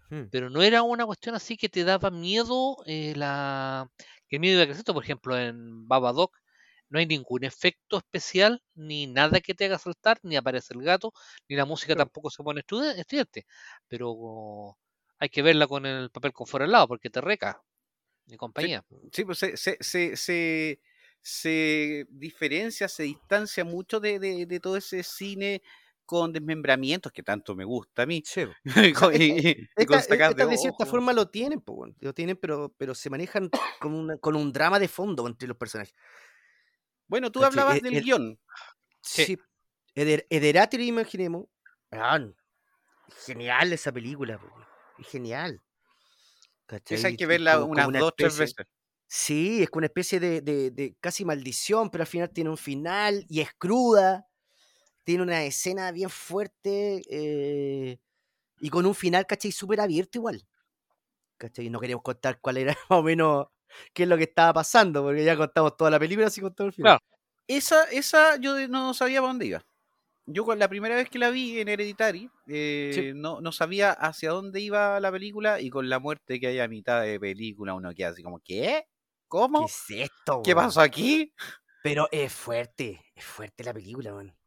[0.10, 0.26] Hmm.
[0.32, 3.90] Pero no era una cuestión así que te daba miedo, eh, la...
[4.30, 4.94] que el miedo iba creciendo.
[4.94, 6.38] Por ejemplo, en Babadook
[6.90, 11.14] no hay ningún efecto especial, ni nada que te haga saltar, ni aparece el gato,
[11.50, 12.06] ni la música Claro.
[12.06, 13.46] tampoco se pone estridente.
[13.88, 14.78] Pero
[15.20, 17.62] hay que verla con el papel con fuera al lado, porque te reca.
[18.28, 18.86] Mi compañía.
[19.12, 20.82] Sí, pues se, se, se, se,
[21.22, 25.62] se diferencia, se distancia mucho de, de, de todo ese cine
[26.10, 28.24] con desmembramientos que tanto me gusta a mí.
[28.26, 28.42] Sí,
[28.92, 32.14] y, con- y- y con Esta- estas de, de cierta forma lo tienen, weón, lo
[32.16, 35.94] tienen, pero, pero se manejan con, una- con un drama de fondo entre los personajes.
[37.08, 38.40] Bueno, tú hablabas El- del el- guion.
[39.02, 39.26] Sí.
[39.26, 39.38] Sí.
[39.94, 41.46] Eder, Ederatri, imaginemos.
[43.26, 44.40] Genial esa película,
[44.98, 45.62] es genial.
[46.88, 48.74] Esa hay que verla unas una dos, tres especie- veces.
[49.12, 53.26] Sí, es una especie de, de- de casi maldición, pero al final tiene un final
[53.30, 54.26] y es cruda.
[55.04, 58.00] Tiene una escena bien fuerte eh,
[58.60, 59.52] y con un final, ¿cachai?
[59.52, 60.46] Súper abierto igual.
[61.38, 61.70] ¿Cachai?
[61.70, 63.48] No queremos contar cuál era más o menos
[63.94, 66.76] qué es lo que estaba pasando, porque ya contamos toda la película, así contamos el
[66.76, 67.00] final.
[67.00, 67.20] Claro.
[67.48, 69.66] Esa, esa yo no sabía para dónde iba.
[70.32, 74.30] Yo con la primera vez que la vi en Hereditary, eh, no, no sabía hacia
[74.30, 77.96] dónde iba la película y con la muerte que hay a mitad de película uno
[77.96, 78.86] queda así como, ¿qué?
[78.86, 78.86] ¿Qué
[79.28, 79.66] ¿Cómo?
[79.66, 80.42] es esto?
[80.44, 81.34] ¿Qué pasó aquí?
[81.82, 84.39] Pero es fuerte, es fuerte la película, man.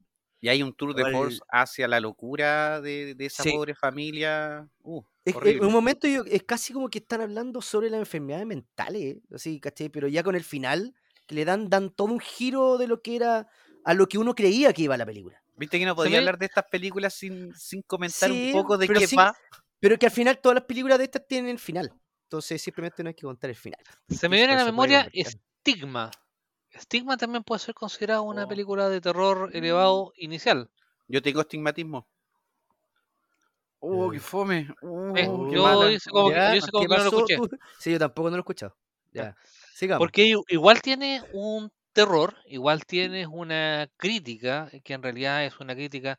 [0.42, 3.52] Y hay un tour de force hacia la locura de, de esa Sí.
[3.52, 4.68] pobre familia.
[4.82, 5.66] Uh, Es- en horrible.
[5.68, 9.88] un momento yo- es casi como que están hablando sobre las enfermedades mentales, así, ¿cachai?
[9.88, 10.94] Pero ya con el final,
[11.28, 13.46] que le dan, dan todo un giro de lo que era
[13.84, 15.40] a lo que uno creía que iba la película.
[15.56, 18.88] Viste que no podía hablar de estas películas sin, sin comentar Sí, un poco de
[18.88, 19.32] qué sí- va.
[19.78, 21.92] Pero que al final todas las películas de estas tienen final.
[22.24, 23.78] Entonces simplemente no hay que contar el final.
[24.08, 25.34] Se me viene a la memoria conectar.
[26.78, 27.16] Stigma.
[27.16, 28.48] También puede ser considerada una Oh.
[28.48, 30.70] película de terror elevado inicial.
[31.08, 32.06] Yo tengo estigmatismo.
[33.80, 34.68] Oh, qué fome.
[34.82, 35.90] Oh, Eh, qué yo mala.
[35.92, 37.36] hice como que- Ya, yo hice como ¿qué que no lo escuché.
[37.36, 37.48] Tú-
[37.80, 38.76] Sí, yo tampoco no lo he escuchado.
[39.12, 39.36] Ya.
[39.74, 39.98] Sigamos.
[39.98, 45.74] Porque i- igual tiene un terror, igual tienes una crítica, que en realidad es una
[45.74, 46.18] crítica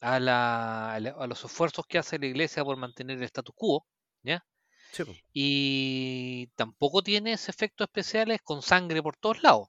[0.00, 3.54] a, la, a la- a los esfuerzos que hace la iglesia por mantener el status
[3.56, 3.86] quo,
[4.22, 4.44] ¿ya?
[4.92, 5.02] Sí.
[5.32, 9.68] Y tampoco tienes efectos especiales con sangre por todos lados.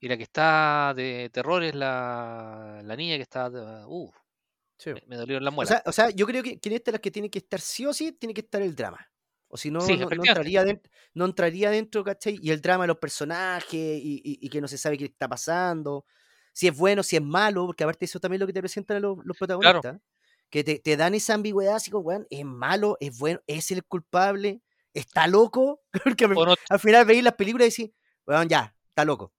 [0.00, 3.48] Y la que está de terror es la, la niña que está...
[3.86, 4.10] Uh,
[4.78, 5.68] Sí, me, me dolieron las O muelas.
[5.68, 7.84] sea, o sea, yo creo que, que en esta las que tiene que estar sí
[7.84, 9.06] o sí, tiene que estar el drama.
[9.48, 12.38] O si no, Sí, no, entraría dentro, no entraría dentro, ¿cachai?
[12.40, 15.28] Y el drama de los personajes y, y- y que no se sabe qué está
[15.28, 16.06] pasando,
[16.54, 19.02] si es bueno, si es malo, porque aparte eso también es lo que te presentan
[19.02, 20.00] los, los protagonistas.
[20.48, 23.84] que te, te dan esa ambigüedad, así como, weón, es malo, es bueno, es el
[23.84, 24.62] culpable,
[24.94, 25.82] está loco.
[26.16, 26.26] Porque
[26.70, 29.34] al final veis las películas y decís, weón, ya, está loco.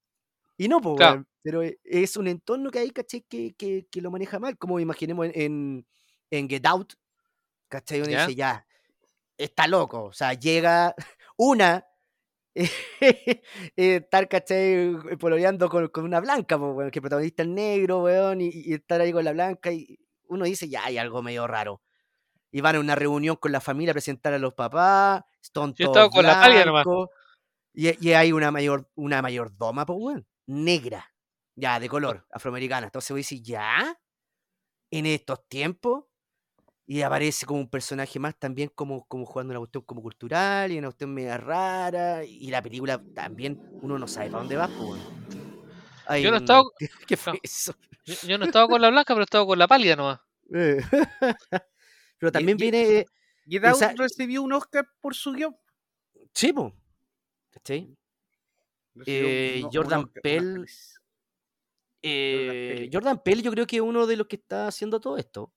[0.57, 1.25] Y no, pues, Claro.
[1.41, 3.21] pero e- es un entorno que hay, ¿cachai?
[3.27, 5.87] Que, que, que lo maneja mal, como imaginemos en, en,
[6.31, 6.93] en Get Out,
[7.69, 8.01] ¿cachai?
[8.01, 8.65] Uno dice, ya,
[9.37, 10.03] está loco.
[10.05, 10.95] O sea, llega
[11.37, 11.85] una,
[12.55, 13.41] eh,
[13.75, 14.93] estar, ¿cachai?
[15.19, 19.01] Pololeando con, con una blanca, pues, que el protagonista es negro, weón, y, y estar
[19.01, 21.81] ahí con la blanca, y uno dice, ya, hay algo medio raro.
[22.51, 25.91] Y van a una reunión con la familia a presentar a los papás, están Yo
[26.09, 26.85] con la nomás.
[27.73, 31.13] y hay una mayor, una mayordoma, pues, weón, negra,
[31.55, 32.87] ya, de color, afroamericana.
[32.87, 33.97] Entonces vos decís, ya,
[34.91, 36.05] en estos tiempos,
[36.87, 40.77] y aparece como un personaje más también como, como jugando una cuestión como cultural y
[40.77, 45.01] una cuestión media rara, y la película también, uno no sabe para dónde va, pues.
[46.07, 46.63] Hay Yo no estaba-
[47.07, 47.39] ¿Qué, fue no.
[47.43, 47.73] eso?
[48.05, 50.19] Yo, yo no estaba con la blanca, pero estaba con la pálida nomás.
[50.53, 50.81] Eh.
[52.17, 53.05] Pero también y- viene...
[53.47, 55.55] Get Out Esa- recibió un Oscar por su guion.
[56.33, 56.73] Sí, po.
[57.49, 57.97] ¿Cachai?
[59.05, 61.01] Eh, Jordan una Peele, feliz.
[62.01, 62.89] Eh.
[62.91, 65.53] Jordan Peele yo creo que es uno de los que está haciendo todo esto.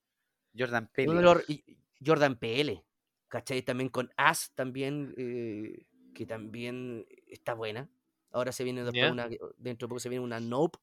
[0.56, 1.64] Jordan Uno y-
[2.04, 2.84] Jordan Peele.
[3.28, 3.62] ¿Cachai?
[3.62, 7.88] También con As también, eh, que también está buena.
[8.30, 10.78] Ahora se viene una, dentro de poco se viene una Nope,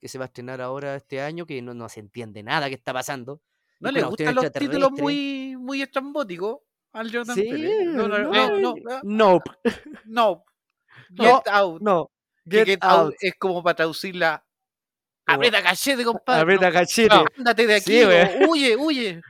[0.00, 2.74] que se va a estrenar ahora este año, que no, no se entiende nada que
[2.74, 3.40] está pasando.
[3.80, 6.58] ¿No le gustan los títulos muy, muy estrambóticos
[6.92, 7.84] al Jordan Sí, Peele?
[7.86, 9.00] No, no, no, no, no, no,
[10.04, 10.42] Nope.
[11.10, 11.80] No, Get Out.
[11.82, 12.10] No.
[12.46, 13.14] Get, Get Out out.
[13.20, 14.44] es como para traducirla.
[15.26, 16.40] Aprieta cachete, compadre.
[16.40, 17.14] A ver, no, cachete.
[17.14, 17.24] no.
[17.36, 18.40] Ándate de Sí, aquí, güey.
[18.40, 19.20] no, huye, huye.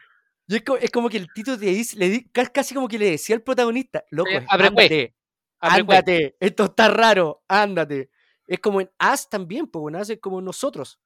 [0.47, 2.87] Y es, como, es como que el Tito te dice, le di- ca- casi como
[2.89, 5.15] que le decía al protagonista, loco, Eh, abre, ándate,
[5.61, 8.11] ándate, esto está raro, ándate.
[8.47, 10.99] Es como en As también, pues bueno, As es como nosotros.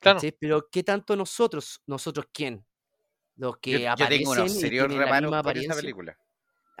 [0.00, 0.16] Claro.
[0.18, 0.32] ¿cachai?
[0.32, 1.80] Pero ¿qué tanto nosotros?
[1.86, 2.66] ¿Nosotros quién?
[3.36, 5.74] Los que Yo, yo aparecen tengo unos y serios tienen la reparos misma con esa
[5.74, 6.18] película.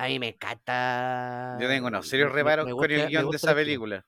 [0.00, 1.58] A mí me encanta.
[1.60, 3.50] Yo tengo unos serios me- me- reparos me con gusta- el me guion de esa
[3.50, 4.06] la película.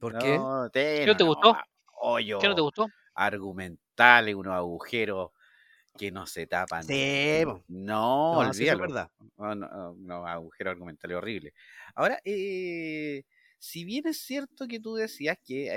[0.00, 0.36] ¿Por qué?
[0.38, 1.56] No, ¿Qué no te gustó?
[2.00, 2.86] Hoyo, ¿Qué no te gustó?
[3.14, 5.30] argumentales, unos agujeros
[5.98, 6.84] que no se tapan.
[6.84, 7.44] Sí.
[7.68, 9.10] No, No, es verdad.
[9.38, 11.52] No, no, no, agujero argumental horrible.
[11.94, 13.24] Ahora, eh,
[13.58, 15.68] si bien es cierto que tú decías que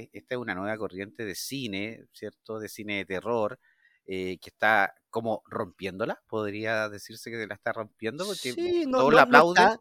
[0.00, 2.58] eh, esta es una nueva corriente de cine, ¿cierto?
[2.58, 3.58] De cine de terror,
[4.08, 9.10] eh, que está como rompiéndola, podría decirse que la está rompiendo, porque Sí, no, todos
[9.12, 9.78] no- la no está-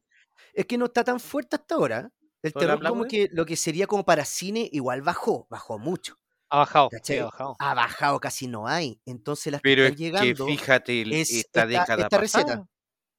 [0.53, 2.11] es que no está tan fuerte hasta ahora.
[2.43, 5.79] El ¿Todos la terror como que lo que sería como para cine igual bajó, bajó
[5.79, 6.19] mucho.
[6.49, 6.89] Ha bajado.
[6.93, 7.55] Ha bajado.
[7.59, 9.01] Ha bajado, casi no hay.
[9.05, 12.17] Entonces las que Pero es están que llegando fíjate el- es esta, esta- década esta
[12.17, 12.45] receta.
[12.45, 12.67] pasada.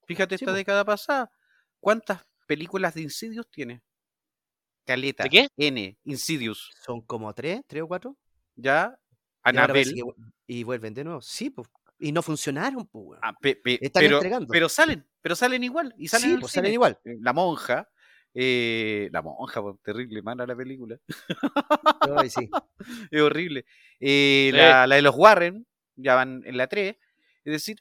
[0.06, 1.30] Fíjate Sí, esta década pasada.
[1.80, 3.82] ¿Cuántas películas de Insidious tiene?
[4.86, 5.24] Caleta.
[5.24, 5.48] ¿De qué?
[5.56, 5.98] N.
[6.04, 6.70] Insidious.
[6.82, 8.16] son como tres, tres o cuatro.
[8.56, 8.98] ¿Ya?
[9.54, 10.64] Y, Anabel.
[10.64, 11.20] vuelven de nuevo.
[11.20, 11.68] Sí, pues.
[11.98, 13.04] Y no funcionaron, pues.
[13.06, 13.20] weón.
[13.22, 14.46] Ah, pe- pe- Están pero, entregando.
[14.52, 15.94] pero salen, pero salen igual.
[15.98, 16.98] Y salen sí, pues salen igual.
[17.04, 17.88] Eh, La monja.
[18.34, 20.96] eh, la monja, pues, terrible, mala la película.
[22.16, 22.48] Ay, sí.
[23.10, 23.64] Es horrible.
[24.00, 24.56] Eh, Sí.
[24.56, 26.96] la, la de los Warren, ya van en la 3.
[27.44, 27.78] Es decir,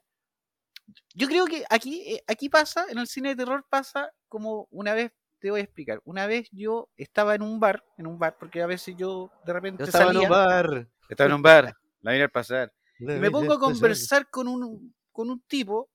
[1.14, 5.12] yo creo que aquí, aquí pasa, en el cine de terror pasa como una vez,
[5.40, 6.02] te voy a explicar.
[6.06, 9.54] Una vez yo estaba en un bar, en un bar, porque a veces yo de
[9.54, 10.88] repente Yo estaba en salía, un bar.
[11.10, 12.72] Estaba en un bar, la vine al pasar.
[13.00, 15.90] Y me pongo a conversar con un, con un tipo,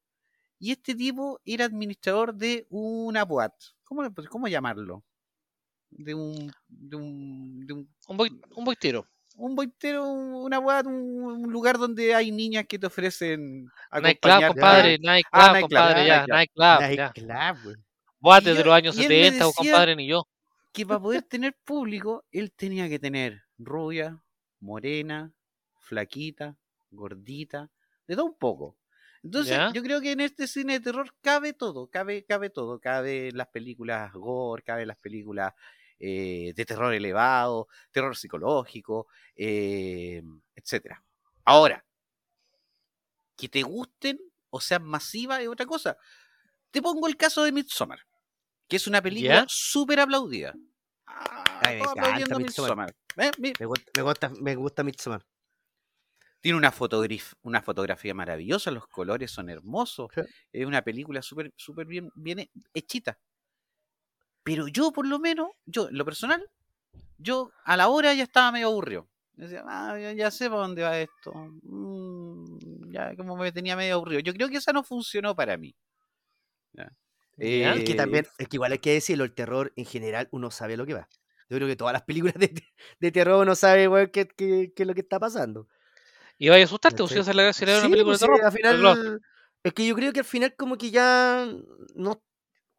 [0.60, 3.52] y este tipo era administrador de una boat.
[3.82, 5.02] ¿Cómo, le- cómo llamarlo?
[5.90, 9.06] De un, de un, de un Un, boi- un boitero.
[9.34, 10.94] un boitero, una boat, un,
[11.44, 14.98] un lugar donde hay niñas que te ofrecen Nightclub, compadre.
[15.00, 16.06] Nightclub, Ah, nightclub, compadre.
[16.06, 17.76] Ya, nightclub.
[18.20, 20.24] Boate de los años y él me 70, decía- compadre, ni yo.
[20.72, 24.21] Que para poder tener público, él tenía que tener rubia,
[24.62, 25.32] morena,
[25.80, 26.56] flaquita,
[26.90, 27.70] gordita,
[28.06, 28.78] de todo un poco.
[29.22, 29.72] Entonces, ¿Ya?
[29.72, 33.48] yo creo que en este cine de terror cabe todo, cabe, cabe todo, cabe las
[33.48, 35.52] películas gore, cabe las películas
[35.98, 40.22] eh, de terror elevado, terror psicológico, eh,
[40.56, 41.04] etcétera.
[41.44, 41.84] Ahora,
[43.36, 44.18] que te gusten
[44.50, 45.96] o sean masivas es otra cosa.
[46.70, 48.00] Te pongo el caso de Midsommar,
[48.66, 50.54] que es una película súper aplaudida.
[51.64, 52.38] Ay, me encanta Midsommar.
[52.38, 52.94] Midsommar.
[53.16, 53.30] ¿Eh?
[53.38, 55.24] Mi- Me gusta, me gusta, me gusta Midsommar.
[56.40, 60.10] Tiene una, fotograf- una fotografía maravillosa, los colores son hermosos.
[60.14, 60.22] Sí.
[60.52, 63.18] Es una película súper súper bien, bien he- hechita.
[64.42, 66.44] Pero yo, por lo menos, yo, en lo personal,
[67.18, 69.08] yo a la hora ya estaba medio aburrido.
[69.34, 71.32] Decía, "Ah, ya, ya sé para dónde va esto.
[71.62, 74.20] Mm, ya como me tenía medio aburrido.
[74.20, 75.74] Yo creo que esa no funcionó para mí.
[76.72, 76.90] Ya.
[77.74, 80.50] Es que Eh, también, es que igual hay que decirlo, el terror en general uno
[80.50, 81.08] sabe lo que va.
[81.48, 82.52] Yo creo que todas las películas de,
[83.00, 85.68] de terror uno sabe, weón, qué, qué- qué es lo que está pasando.
[86.38, 88.26] Y vaya a asustarte, pues, esa es la gracia de una Sí, película de sí,
[88.26, 88.42] terror.
[88.42, 89.20] al final,
[89.62, 91.46] es que yo creo que al final como que ya
[91.94, 92.22] no,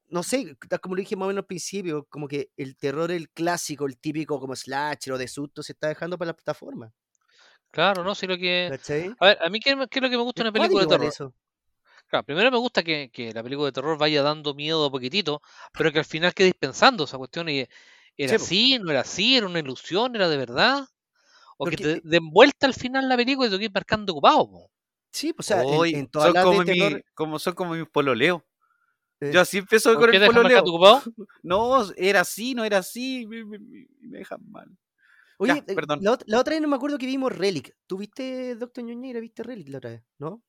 [0.09, 3.29] no sé, como lo dije más o menos al principio, como que el terror, el
[3.31, 6.93] clásico, el típico como slasher o de susto se está dejando para la plataforma.
[7.71, 8.13] Claro, ¿no?
[8.15, 8.67] Si lo que...
[8.67, 9.17] ¿Cachai?
[9.19, 10.87] A ver, a mí, ¿qué, qué es lo que me gusta Es una película de
[10.87, 11.07] terror?
[11.07, 11.33] eso.
[12.13, 15.41] Claro, primero me gusta que, que la película de terror vaya dando miedo a poquitito,
[15.75, 17.65] pero que al final quedéis pensando esa cuestión y
[18.15, 18.77] ¿era Sí, así?
[18.79, 19.35] ¿No era así?
[19.35, 20.15] ¿Era una ilusión?
[20.15, 20.85] ¿Era de verdad?
[21.57, 24.47] O que te den vuelta al final la película y te quedes marcando ocupado.
[24.49, 24.71] po.
[25.11, 27.39] sí, pues, o sea, en, Hoy en todas son las como, de mi, terror, como
[27.39, 28.41] son como mis pololeos.
[29.21, 30.61] eh, Yo así empiezo ¿Por con qué el pololeo.
[30.61, 31.03] ocupado?
[31.43, 33.25] No, era así, no era así.
[33.27, 34.67] Me, me- me- me dejan mal.
[35.37, 35.99] Oye, Ya, eh, perdón.
[35.99, 37.75] la, ot- la otra vez no me acuerdo que vimos Relic.
[37.87, 39.19] ¿Tú viste, Doctor Ñoñeira?
[39.19, 40.03] ¿Viste Relic la otra vez?
[40.19, 40.41] ¿No?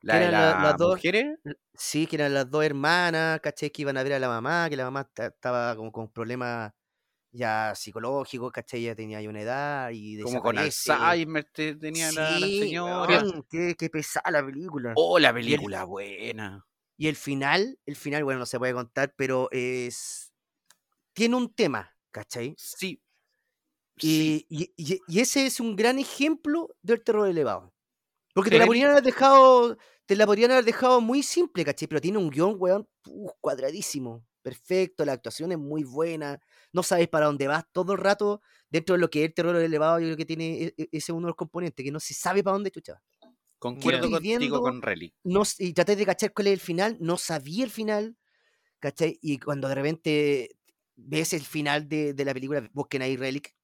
[0.00, 1.38] La eran la- las las dos- mujeres.
[1.74, 3.70] Sí, que eran las dos hermanas, ¿cachai?
[3.70, 6.72] Que iban a ver a la mamá, que la mamá ta- estaba como con problemas
[7.30, 8.82] ya psicológicos, ¿cachai?
[8.82, 10.56] Ya tenía ya una edad y Como con.
[10.58, 13.22] Alzheimer te- tenía la, señora.
[13.50, 14.92] qué, qué pesada la película.
[14.96, 16.64] Oh, la película buena.
[16.96, 20.32] Y el final, el final, bueno, no se puede contar, pero es.
[21.12, 22.54] Tiene un tema, ¿cachai?
[22.56, 23.02] Sí.
[23.98, 24.46] sí.
[24.48, 27.74] Y, y- y- y ese es un gran ejemplo del terror elevado.
[28.38, 28.68] Porque te la Relic.
[28.68, 31.88] podrían haber dejado, te la podrían haber dejado muy simple, ¿cachai?
[31.88, 32.88] Pero tiene un guion, weón,
[33.40, 36.40] cuadradísimo, perfecto, la actuación es muy buena,
[36.72, 39.56] no sabes para dónde vas todo el rato, dentro de lo que es el terror
[39.56, 42.00] elevado, yo creo que tiene, e- e- ese es uno de los componentes, que no
[42.00, 43.02] se sabe para dónde chucha.
[43.58, 45.14] Concuerdo contigo viendo- con Relic.
[45.24, 48.16] No, y traté de cachar cuál es el final, no sabía el final,
[48.78, 49.18] ¿cachai?
[49.20, 50.56] Y cuando de repente
[50.94, 53.54] ves el final de, de la película, busquen ahí Relic,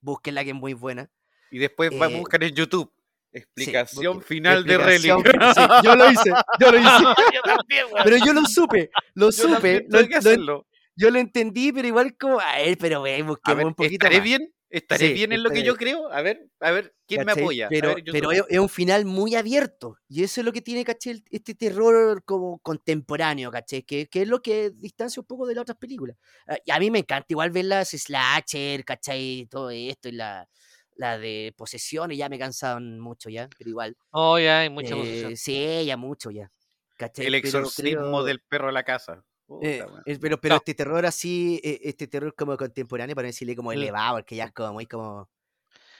[0.00, 1.10] búsquenla que es muy buena.
[1.50, 2.90] Y después va a Eh, buscar en YouTube.
[3.36, 5.14] Explicación final de Relic.
[5.54, 7.04] sí, yo lo hice, yo lo hice.
[7.34, 7.86] Yo también.
[8.04, 10.66] Pero yo lo supe, lo Yo supe, también lo, lo- hacerlo.
[10.96, 13.94] yo lo entendí, pero igual como, a ver, pero wey, A busquemos ver, un poquito
[14.06, 14.52] ¿estaré más, bien?
[14.68, 16.10] ¿Estaré Sí, bien en lo que yo creo?
[16.12, 17.68] A ver, a ver, ¿quién me apoya?
[17.68, 20.84] Pero, ver, pero es, es un final muy abierto, y eso es lo que tiene,
[20.84, 21.22] ¿cachai?
[21.30, 23.82] Este terror como contemporáneo, ¿cachai?
[23.84, 26.16] Que, que es lo que distancia un poco de las otras películas.
[26.48, 29.46] Ah, Y a mí me encanta igual ver las slasher, ¿cachai?
[29.48, 30.48] Todo esto, y la,
[30.96, 33.96] la de posesiones, ya me cansaban mucho ya, pero igual.
[34.10, 35.32] Oh, ya, hay mucha posesión.
[35.32, 36.50] Eh, sí, ya mucho ya.
[36.96, 37.26] ¿cachai?
[37.26, 39.22] El Pero exorcismo creo- del perro a la casa.
[39.46, 40.56] Puta, Eh, es- pero pero No.
[40.58, 44.52] este terror así, eh, este terror como contemporáneo, para decirle como elevado, porque ya es
[44.52, 45.28] como muy como.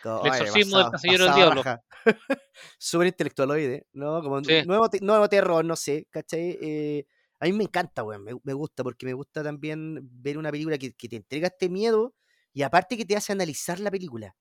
[0.02, 1.62] como, El "Ay, exorcismo del Casillero del Diablo".
[1.62, 1.82] raja".
[2.78, 4.22] Súper intelectualoide, ¿no?
[4.22, 4.62] Como un Sí.
[4.66, 6.59] nuevo, te- nuevo terror, no sé, ¿cachai?
[6.61, 7.06] Eh,
[7.40, 10.78] a mí me encanta, weón, me, me gusta, porque me gusta también ver una película
[10.78, 12.14] que, que te entrega este miedo
[12.52, 14.35] y aparte que te hace analizar la película.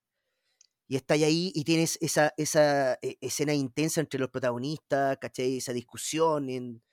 [0.88, 5.58] Y estás ahí y tienes esa, esa eh, escena intensa entre los protagonistas, ¿cachai?
[5.58, 6.84] Esa discusión, en,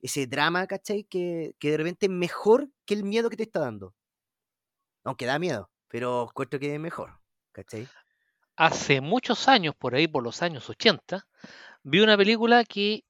[0.00, 1.04] ese drama, ¿cachai?
[1.04, 3.94] Que, que de repente es mejor que el miedo que te está dando.
[5.04, 7.20] Aunque da miedo, pero encuentro que es mejor,
[7.52, 7.88] ¿cachai?
[8.56, 11.26] Hace muchos años, por ahí por los años 80,
[11.82, 13.04] vi una película que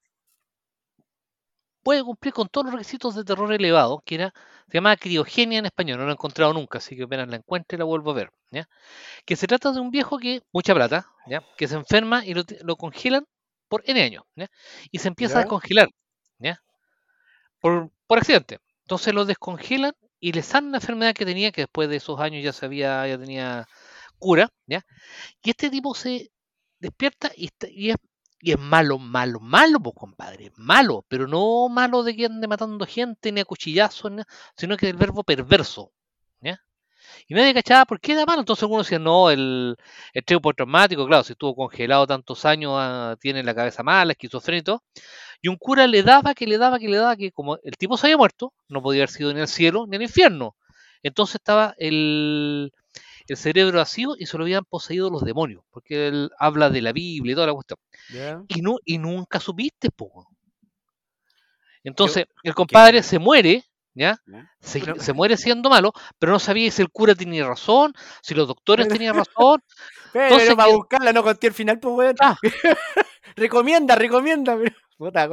[1.89, 4.35] puede cumplir con todos los requisitos de terror elevado, que era,
[4.67, 7.79] se llama Criogenia en español, no la he encontrado nunca, así que apenas la encuentre
[7.79, 8.69] la vuelvo a ver, ¿ya?
[9.25, 11.43] Que se trata de un viejo que, mucha plata, ¿ya?
[11.57, 13.25] Que se enferma y lo, lo congelan
[13.69, 14.49] por N años, ¿ya?
[14.91, 15.89] Y se empieza a descongelar,
[16.39, 16.61] ¿ya?
[17.59, 18.59] Por, por accidente.
[18.83, 22.45] Entonces lo descongelan y le sanan la enfermedad que tenía, que después de esos años
[22.45, 23.67] ya sabía, ya tenía
[24.19, 24.83] cura, ¿ya?
[25.43, 26.31] Y este tipo se
[26.81, 27.97] despierta y, está- y es,
[28.41, 32.87] y es malo, malo, malo, pues compadre, malo, pero no malo de que ande matando
[32.87, 34.13] gente ni a cuchillazos,
[34.57, 35.93] sino que del verbo perverso,
[36.41, 36.61] ¿ya?
[37.27, 39.77] Y nadie cachaba por qué era malo, entonces algunos decían, no, el
[40.13, 44.65] estrés postraumático, claro, si estuvo congelado tantos años, ah, tiene la cabeza mala, esquizofrénico y
[44.65, 44.83] todo,
[45.43, 47.97] y un cura le daba, que le daba, que le daba, que como el tipo
[47.97, 50.57] se había muerto, no podía haber sido ni al cielo ni al infierno,
[51.03, 52.73] entonces estaba el,
[53.35, 56.93] el cerebro vacío y se lo habían poseído los demonios, porque él habla de la
[56.93, 57.79] Biblia y toda la cuestión.
[58.49, 60.27] Y, no, y nunca supiste, po.
[61.85, 63.65] Entonces, el compadre se muere,
[63.95, 64.19] ¿ya?
[64.61, 68.35] Se, Pero- se muere siendo malo, pero no sabía si el cura tenía razón, si
[68.35, 69.63] los doctores tenían razón.
[70.13, 72.15] Pero Entonces para que- buscarla no conté el final, pues.
[72.21, 72.37] Ah.
[73.37, 74.57] recomienda, recomienda.
[74.57, 75.31] pero- Puta.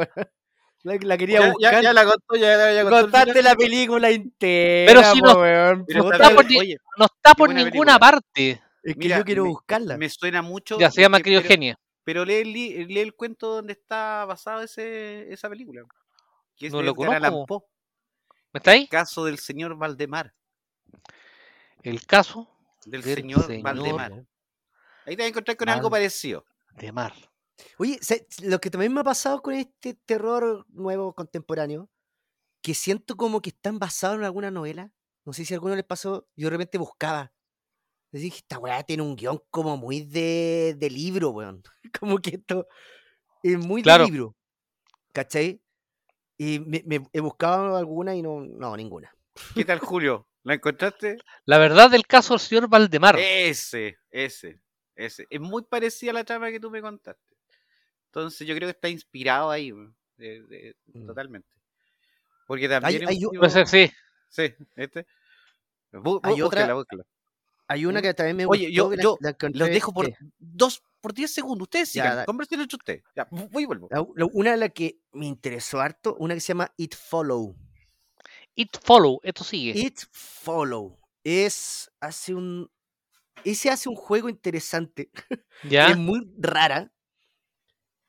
[0.86, 1.74] La, la quería Ya, buscar.
[1.74, 5.34] ya, ya la contó, ya, ya contó el Contaste la película entera, Pero si no-
[5.40, 5.84] weón.
[5.88, 8.00] Pero Puta, está está por bien, ni- oye, No está por ninguna película.
[8.00, 8.62] parte.
[8.84, 9.98] es que mira, yo quiero me- buscarla.
[9.98, 10.78] Me suena mucho.
[10.80, 11.80] Ya se llama que- pero- criogenia.
[12.04, 12.54] Pero lee, el
[12.88, 15.82] lee el cuento donde está basado ese, esa película.
[16.56, 17.46] Que es No de lo conozco.
[17.48, 17.60] Poe,
[18.54, 18.88] ¿Me está ahí?
[18.88, 20.34] caso del señor Valdemar.
[21.82, 22.48] El caso
[22.86, 24.12] Del Del señor, señor Valdemar.
[25.08, 26.46] Ahí te vas a encontrar con algo parecido.
[26.74, 27.14] de mar.
[27.78, 28.00] Oye,
[28.44, 31.90] lo que también me ha pasado con este terror nuevo contemporáneo,
[32.62, 34.92] que siento como que están basados en alguna novela.
[35.26, 37.32] No sé si a alguno les pasó, yo de repente buscaba.
[38.12, 41.62] Dije, esta weá tiene un guion como muy de, de libro, weón.
[42.00, 42.66] Como que esto
[43.44, 44.06] es muy Claro.
[44.06, 44.36] de libro.
[45.12, 45.62] ¿Cachai?
[46.38, 49.12] Y me, me- he buscado alguna y no, no, ninguna.
[49.54, 50.28] ¿Qué tal, Julio?
[50.44, 51.18] ¿La encontraste?
[51.46, 53.18] La verdad del caso del señor Valdemar.
[53.20, 54.62] Ese, ese,
[54.96, 55.28] ese.
[55.30, 57.35] Es muy parecida a la trama que tú me contaste.
[58.16, 61.06] Entonces yo creo que está inspirado ahí, weón, de- de- Mm.
[61.08, 61.48] totalmente.
[62.48, 63.92] Porque también hay un Puede ser, sí.
[64.30, 65.06] Sí, este.
[65.92, 67.04] Bú- Hay otra- búsquela.
[67.68, 68.04] Hay una ¿Mm?
[68.04, 68.96] que también me Oye, gustó.
[68.96, 71.66] yo- la- la Los dejo por que- dos, por 10 segundos.
[71.66, 73.04] Ustedes sigan, da- conversen entre ustedes.
[73.16, 73.88] Ya, voy y vuelvo.
[73.92, 77.56] la- la- una de las que me interesó harto, una que se llama It Follow.
[78.56, 79.72] It Follow, esto sigue.
[79.78, 81.00] It Follow.
[81.24, 82.70] Es, hace un,
[83.44, 85.10] ese hace un juego interesante.
[85.64, 85.88] ¿Ya?
[85.90, 86.92] Es muy rara.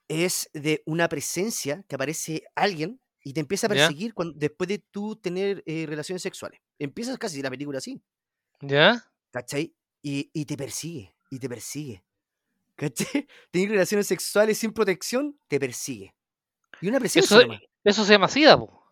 [0.08, 4.78] Es de una presencia que aparece alguien y te empieza a perseguir cuando, después de
[4.78, 6.60] tú tener eh, relaciones sexuales.
[6.78, 8.00] Empiezas casi la película así,
[8.60, 9.04] ¿Ya?
[9.32, 9.74] ¿cachai?
[10.02, 12.04] Y, y te persigue, y te persigue.
[12.76, 13.26] ¿Cachai?
[13.50, 16.14] Tener relaciones sexuales sin protección, te persigue.
[16.80, 17.48] Y una presencia Eso,
[17.82, 18.84] eso se llama SIDA, po.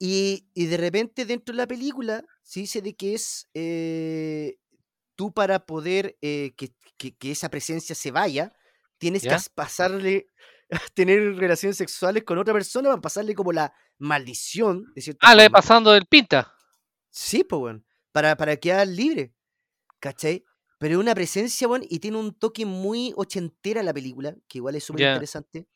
[0.00, 4.56] Y, y de repente dentro de la película se dice de que es eh,
[5.14, 8.52] tú para poder eh, que, que- que esa presencia se vaya,
[9.00, 10.28] tienes que pasarle,
[10.94, 15.94] tener relaciones sexuales con otra persona para pasarle como la maldición, de Ah, le pasando
[15.94, 16.54] el pinta.
[17.10, 17.84] Sí, pues, weón.
[18.12, 19.34] Para, para quedar libre.
[20.00, 20.44] ¿Cachai?
[20.78, 24.76] Pero es una presencia, weón, y tiene un toque muy ochentera la película, que igual
[24.76, 25.66] es súper interesante.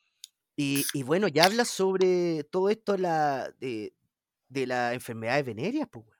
[0.56, 3.94] Y, y bueno, ya habla sobre todo esto la, de,
[4.48, 6.18] de las enfermedades venéreas, pues, weón.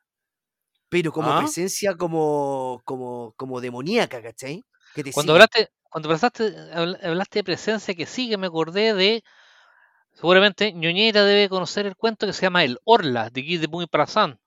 [0.91, 1.39] Pero como Ah.
[1.39, 4.63] presencia como, como, como demoníaca, ¿cachai?
[4.95, 5.45] Que te Cuando sigue.
[5.45, 6.43] hablaste, cuando pasaste,
[6.75, 9.23] habl- hablaste de presencia que sigue, me acordé de.
[10.13, 13.87] Seguramente Ñoñera debe conocer el cuento que se llama El Orla, de Guy de Muy
[13.87, 14.41] Prazán.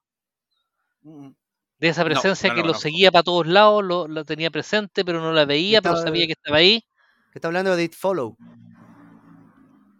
[1.04, 1.30] Mm,
[1.80, 5.06] De esa No, presencia no que lo seguía para todos lados, lo, lo tenía presente,
[5.06, 6.82] pero no la veía, pero sabía que estaba ahí.
[7.32, 8.36] Que está hablando de It Follow.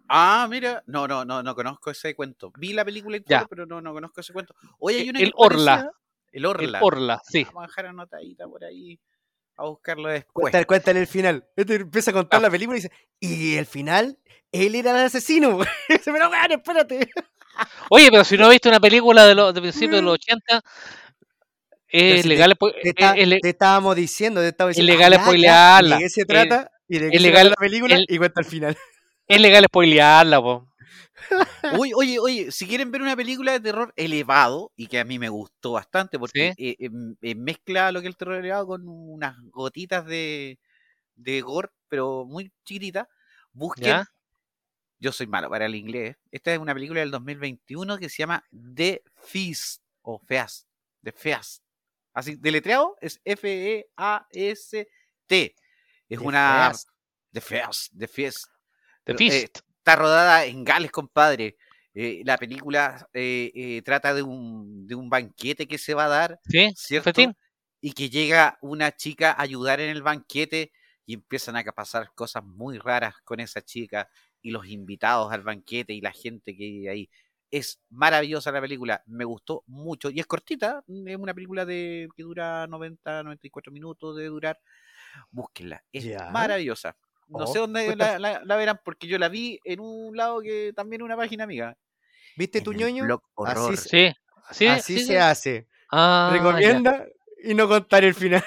[0.06, 2.52] Ah, mira, no, no, no, no conozco ese cuento.
[2.58, 3.46] Vi la película y todo, Ya.
[3.48, 4.54] pero no, no conozco ese cuento.
[4.80, 5.72] Oye, hay El- una el es Orla.
[5.72, 5.92] parecida,
[6.32, 6.78] El Orla.
[6.78, 7.44] El Orla, sí.
[7.44, 9.00] Vamos a dejar anotadita por ahí
[9.58, 10.42] a buscarlo después.
[10.44, 11.44] Cuéntale, cuéntale el final.
[11.56, 14.16] Este empieza a contar la película y dice, y el final,
[14.52, 15.58] él era el asesino.
[15.88, 17.00] Dice, pero weón, espérate.
[17.90, 20.62] Oye, pero si no viste una película de, los de principios de los 80,
[21.90, 24.76] Pero es si legal, Te, es- está- es le- te estábamos diciendo, te estaba es
[24.76, 24.96] diciendo.
[24.96, 25.96] legal "Ah, ya, ya", spoilearla.
[25.96, 28.06] De qué se Eh, trata, y de es qué se legal- trata la película, el-
[28.08, 28.76] y cuenta el final.
[29.26, 30.67] es legal spoilearla, po.
[31.78, 35.18] Oye, oye, oye, si quieren ver una película de terror elevado, y que a mí
[35.18, 38.88] me gustó bastante, porque eh, em- eh, mezcla lo que es el terror elevado con
[38.88, 40.58] unas gotitas de,
[41.16, 43.06] de gore, pero muy chiquititas,
[43.52, 44.10] busquen, ¿Ya?
[44.98, 48.44] yo soy malo para el inglés, esta es una película del 2021 que se llama
[48.74, 50.66] The Feast, o Feast,
[51.02, 51.62] The Feast,
[52.14, 54.86] así, deletreado es F-E-A-S-T,
[56.08, 56.70] es The una...
[56.70, 56.88] Feast.
[57.30, 58.46] The Feast, The Feast,
[59.04, 59.48] The eh.
[59.88, 61.56] Está rodada en Gales, compadre.
[61.94, 66.08] Eh, la película eh, eh, trata de un, de un banquete que se va a
[66.08, 66.70] dar, ¿Sí?
[66.76, 67.04] ¿cierto?
[67.04, 67.34] Fetín.
[67.80, 70.72] Y que llega una chica a ayudar en el banquete
[71.06, 74.10] y empiezan a pasar cosas muy raras con esa chica
[74.42, 77.10] y los invitados al banquete y la gente que hay ahí.
[77.50, 82.22] Es maravillosa la película, me gustó mucho y es cortita, es una película de que
[82.24, 84.60] dura 90, 94 minutos de durar.
[85.30, 86.28] Búsquenla, es Ya.
[86.30, 86.94] maravillosa.
[87.28, 90.16] No sé Oh, dónde cuenta- la, la- la verán porque yo la vi en un
[90.16, 91.76] lado que también una página amiga.
[92.36, 93.04] ¿Viste En tu ñoño?
[93.44, 94.12] Así Sí.
[94.50, 95.16] Sí, Así sí, se sí.
[95.16, 95.68] hace.
[95.90, 96.38] Ah, ya.
[96.38, 97.06] Recomienda
[97.44, 98.42] y no contar el final.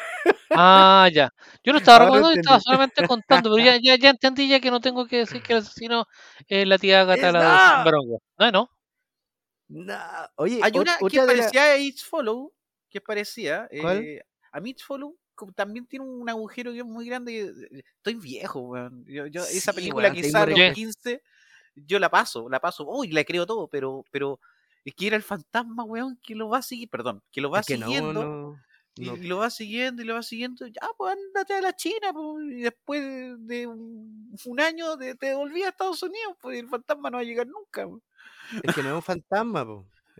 [0.50, 1.32] Ah, ya.
[1.64, 4.70] Yo no estaba recordando, yo estaba solamente contando, pero ya, ya, ya entendí ya que
[4.72, 6.08] no tengo que decir que el asesino
[6.48, 7.76] es la tía Agatha Es la de nada.
[7.78, 8.22] Chimbarongo.
[8.38, 8.70] No, no.
[9.70, 12.54] Nah, Oye, Hay una que parecía a It's Follow,
[12.90, 13.02] que.
[13.82, 13.98] ¿Cuál?
[14.04, 14.22] eh,
[14.52, 15.16] a mí It's Follow
[15.56, 17.32] también tiene un agujero que es muy grande.
[17.32, 19.06] que- eh, Estoy viejo, weón.
[19.06, 21.22] Yo, yo- esa película weón, sale a los re- 15,
[21.76, 22.86] yo la paso, la paso.
[22.88, 24.40] Uy, la creo todo, pero, pero
[24.86, 27.60] es que era el fantasma, weón, que lo va a seguir, perdón, que lo va
[27.62, 28.14] es que no, siguiendo.
[28.14, 28.60] no,
[28.96, 29.16] Y, no.
[29.16, 30.68] lo va siguiendo y lo va siguiendo.
[30.68, 33.02] Ya, pues ándate a la China, pues, y después
[33.48, 37.18] de un, un año de- te devolví a Estados Unidos, pues y el fantasma no
[37.18, 37.88] va a llegar nunca.
[37.88, 38.02] pues.
[38.64, 39.66] Es que no es un fantasma.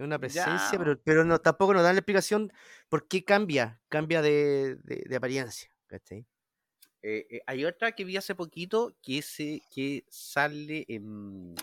[0.02, 0.78] Es una presencia, Ya.
[0.78, 2.52] pero, pero no, tampoco nos dan la explicación
[2.90, 5.70] por qué cambia, cambia de, de- de apariencia.
[5.88, 6.26] ¿cachai?
[7.04, 11.56] Eh, eh, hay otra que vi hace poquito que se que sale en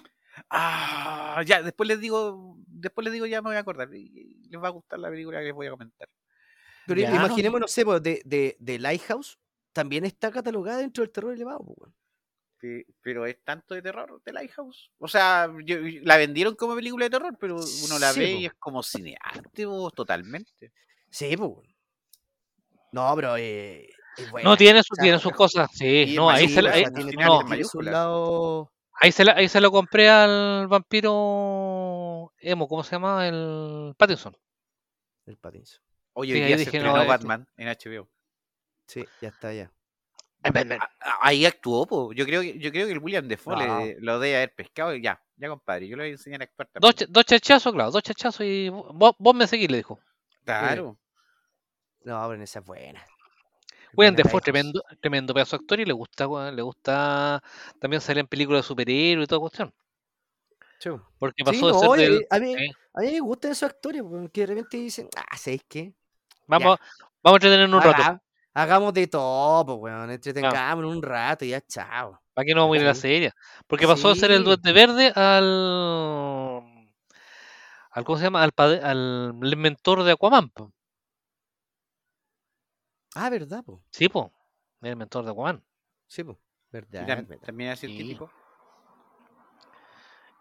[0.51, 4.69] ah ya después les digo después les digo ya me voy a acordar les va
[4.69, 6.09] a gustar la película que les voy a comentar
[6.87, 7.15] Pero Ya.
[7.15, 9.39] imaginemos, no sé, po, de, de, de Lighthouse
[9.73, 11.61] también está catalogada dentro del terror elevado.
[11.61, 11.95] weón.
[12.61, 16.75] Pe- pero es tanto de terror de Lighthouse o sea yo- yo- la vendieron como
[16.75, 18.41] película de terror pero uno la Sí, ve po.
[18.41, 20.73] y es como cinearte vos, totalmente
[21.11, 21.63] Sí, po.
[22.93, 24.49] No, pero eh, es buena.
[24.51, 25.71] No, tiene, su, tiene sus cosas.
[25.73, 26.85] Sí, no, ahí se, la- ahí,
[27.17, 27.43] no,
[27.83, 28.73] lado.
[28.95, 33.27] ahí se, la, ahí se lo compré al vampiro emo, ¿cómo se llama?
[33.29, 34.37] El Pattinson.
[35.27, 35.81] El Pattinson.
[36.15, 38.09] Oye, Sí, hoy se dije, no, este- Batman en HBO.
[38.87, 39.71] Sí, ya está ya.
[40.43, 40.79] Batman.
[41.21, 42.13] Ahí actuó, po.
[42.13, 43.79] Yo creo que, yo creo que el William Defoe No.
[43.85, 46.45] le- lo debe haber pescado y ya, ya compadre, yo le voy a enseñar a
[46.45, 47.09] actuar Dos, también.
[47.11, 49.99] ch- dos chachazos, claro, dos chachazos y vos, vos me seguís, le dijo.
[50.45, 50.99] Claro.
[52.05, 53.05] No, pero esa es buena.
[53.95, 57.43] William Defoe, tremendo, tremendo pedazo de actor y le gusta, le gusta
[57.81, 59.73] también salir en películas de superhéroes y toda cuestión.
[60.79, 60.91] Sí.
[61.19, 62.27] Porque Sí, pasó de no, ser oye, del.
[62.31, 62.71] a, mí, sí.
[62.95, 65.93] a mí me gustan esos actores, porque de repente dicen, ah, ¿sabéis qué?
[66.47, 66.79] Vamos,
[67.23, 68.23] vamos a entretenernos un rato.
[68.55, 70.11] Haga- hagamos de todo, pues, weón.
[70.11, 72.21] Entretengámonos un rato y ya, chao.
[72.35, 73.33] ¿Para qué no vamos a ir a la serie?
[73.67, 74.45] Porque pasó de ser el.
[74.45, 76.63] Duende Verde al.
[77.91, 78.43] al ¿Cómo se llama?
[78.43, 80.51] Al, pade- al mentor de Aquaman.
[80.51, 80.73] po.
[83.15, 83.83] Ah, ¿verdad, po?
[83.91, 84.33] Sí, po.
[84.83, 85.65] El mentor de Aquaman.
[86.07, 86.33] Sí, po.
[86.33, 87.03] Y ¿Verdad?
[87.07, 87.39] tam- verdad.
[87.45, 87.99] también así el Sí.
[87.99, 88.31] típico.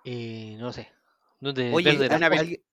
[0.03, 0.91] Y no sé.
[1.39, 2.64] Duende Oye, Verde peli-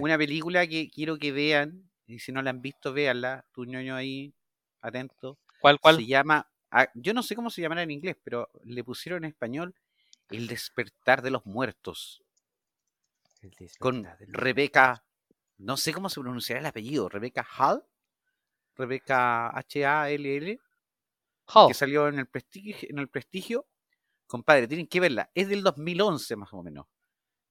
[0.00, 3.94] una película que quiero que vean, y si no la han visto, véanla, tu ñoño
[3.94, 4.34] ahí,
[4.80, 5.38] atento.
[5.60, 5.96] ¿Cuál, cuál?
[5.96, 9.30] Se llama, ah, yo no sé cómo se llamará en inglés, pero le pusieron en
[9.30, 9.74] español
[10.28, 12.22] El despertar de los muertos,
[13.42, 15.04] El con Rebeca,
[15.58, 17.84] no sé cómo se pronunciará el apellido, Rebeca Hall,
[18.76, 20.60] Rebeca H-A-L-L,
[21.46, 21.68] Hall.
[21.68, 23.66] que salió en el prestigio, en el prestigio.
[24.26, 25.30] Compadre, tienen que verla.
[25.34, 26.86] Es del 2011 más o menos.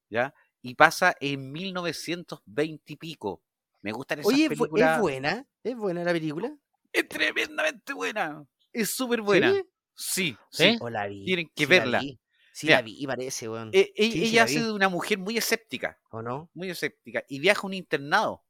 [0.09, 0.33] ¿Ya?
[0.61, 3.43] Y pasa en 1920 y pico.
[3.81, 4.95] Me gustan esas Oye, ¿es bu- películas.
[4.95, 5.47] ¿es buena?
[5.63, 6.57] ¿Es buena la película?
[6.91, 8.45] Es tremendamente buena.
[8.73, 9.51] Es súper buena.
[9.53, 9.63] ¿Sí?
[9.95, 10.63] Sí, ¿Sí?
[10.73, 10.77] sí.
[10.81, 11.25] ¿O la vi?
[11.25, 11.99] Tienen que Sí la verla.
[11.99, 12.19] vi.
[12.53, 12.77] Sí Mira.
[12.77, 13.69] la vi, parece, weón.
[13.73, 15.99] Eh, e- Sí, sí ella la hace de una mujer muy escéptica.
[16.11, 16.49] ¿O no?
[16.53, 17.23] Muy escéptica.
[17.29, 18.43] Y viaja a un internado.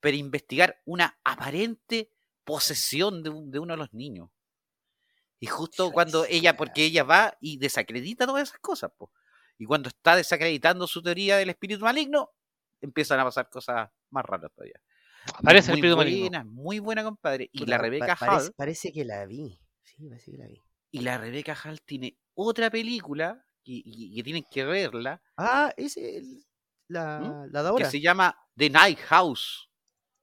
[0.00, 2.10] Para investigar una aparente
[2.44, 4.30] posesión de, un- de uno de los niños.
[5.38, 9.12] Y justo cuando ella, porque ella va y desacredita todas esas cosas, po.
[9.58, 12.30] y cuando está desacreditando su teoría del espíritu maligno,
[12.82, 14.78] empiezan a pasar cosas más raras todavía.
[15.34, 16.20] Aparece el muy espíritu maligno.
[16.28, 17.48] buena, muy buena, compadre.
[17.52, 19.58] Y la pa- Rebeca parece, Hall, parece que la vi.
[19.82, 20.60] Sí, parece que la vi.
[20.94, 25.96] y la Rebeca Hall tiene otra película y, y- y tienen que verla, Ah, es
[25.96, 26.44] el-
[26.88, 27.52] la, ¿Mm?
[27.52, 27.90] la de que ahora.
[27.90, 29.68] se llama The Night House.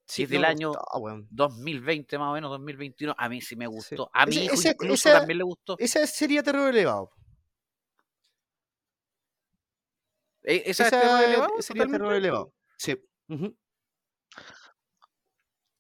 [0.05, 1.27] Sí, es del año gustó, weón.
[1.31, 3.15] 2020 más o menos, 2021.
[3.17, 4.09] A mí sí me gustó.
[4.13, 5.75] A mi Ese- hijo ese- incluso esa- también le gustó.
[5.79, 7.11] Esa sería terror elevado.
[10.43, 11.49] Eh, ¿Esa, es Esa terror elevado?
[11.61, 11.97] sería Totalmente.
[11.97, 12.53] terror elevado.
[12.77, 12.97] Sí.
[13.27, 13.57] ujú.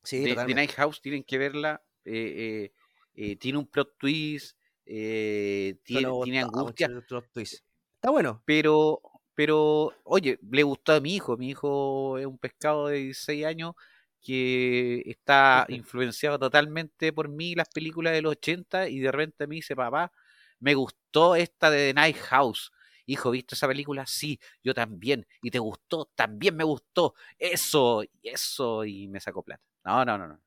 [0.03, 0.53] Sí, The- The.
[0.55, 1.81] Night House tienen que verla.
[2.05, 2.73] eh, eh,
[3.15, 4.57] eh, tiene un plot twist.
[4.85, 6.89] eh, No tiene, gustaba angustia.
[7.07, 7.63] plot twist.
[7.95, 8.41] Está bueno.
[8.45, 9.01] Pero,
[9.35, 11.37] pero, oye, le gustó a mi hijo.
[11.37, 13.73] Mi hijo es un pescado de 16 años
[14.21, 19.55] que está influenciado totalmente por mí, las películas de los 80, y de repente me
[19.55, 20.11] dice, papá,
[20.59, 22.71] me gustó esta de The Night House.
[23.09, 24.05] Hijo, ¿viste esa película?
[24.05, 25.25] Sí, yo también.
[25.41, 26.11] ¿Y te gustó?
[26.15, 27.15] También me gustó.
[27.37, 29.63] Eso, eso, y me sacó plata.
[29.83, 30.39] No, no, no, no.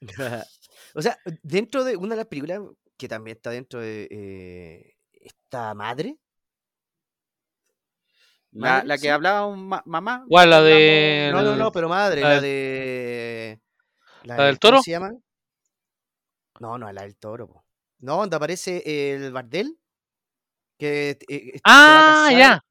[0.94, 2.60] o sea, dentro de una de las películas
[2.96, 6.16] que también está dentro de eh, esta madre.
[8.52, 9.08] La, Madre, la que sí.
[9.08, 10.24] hablaba un ma- mamá.
[10.28, 13.60] ¿Cuál, la de- No, no, no, pero madre, la de.
[14.24, 14.82] ¿La de- del ¿cómo toro?
[14.82, 15.12] se llama?
[16.60, 17.46] No, no, la del toro.
[17.46, 17.64] po.
[18.00, 18.82] No, donde aparece
[19.14, 19.78] el Bardel.
[20.78, 22.64] Que eh, Ah, ya.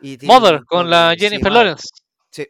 [0.00, 1.88] y Mother, con la sí, Jennifer Lawrence.
[2.30, 2.46] Sí.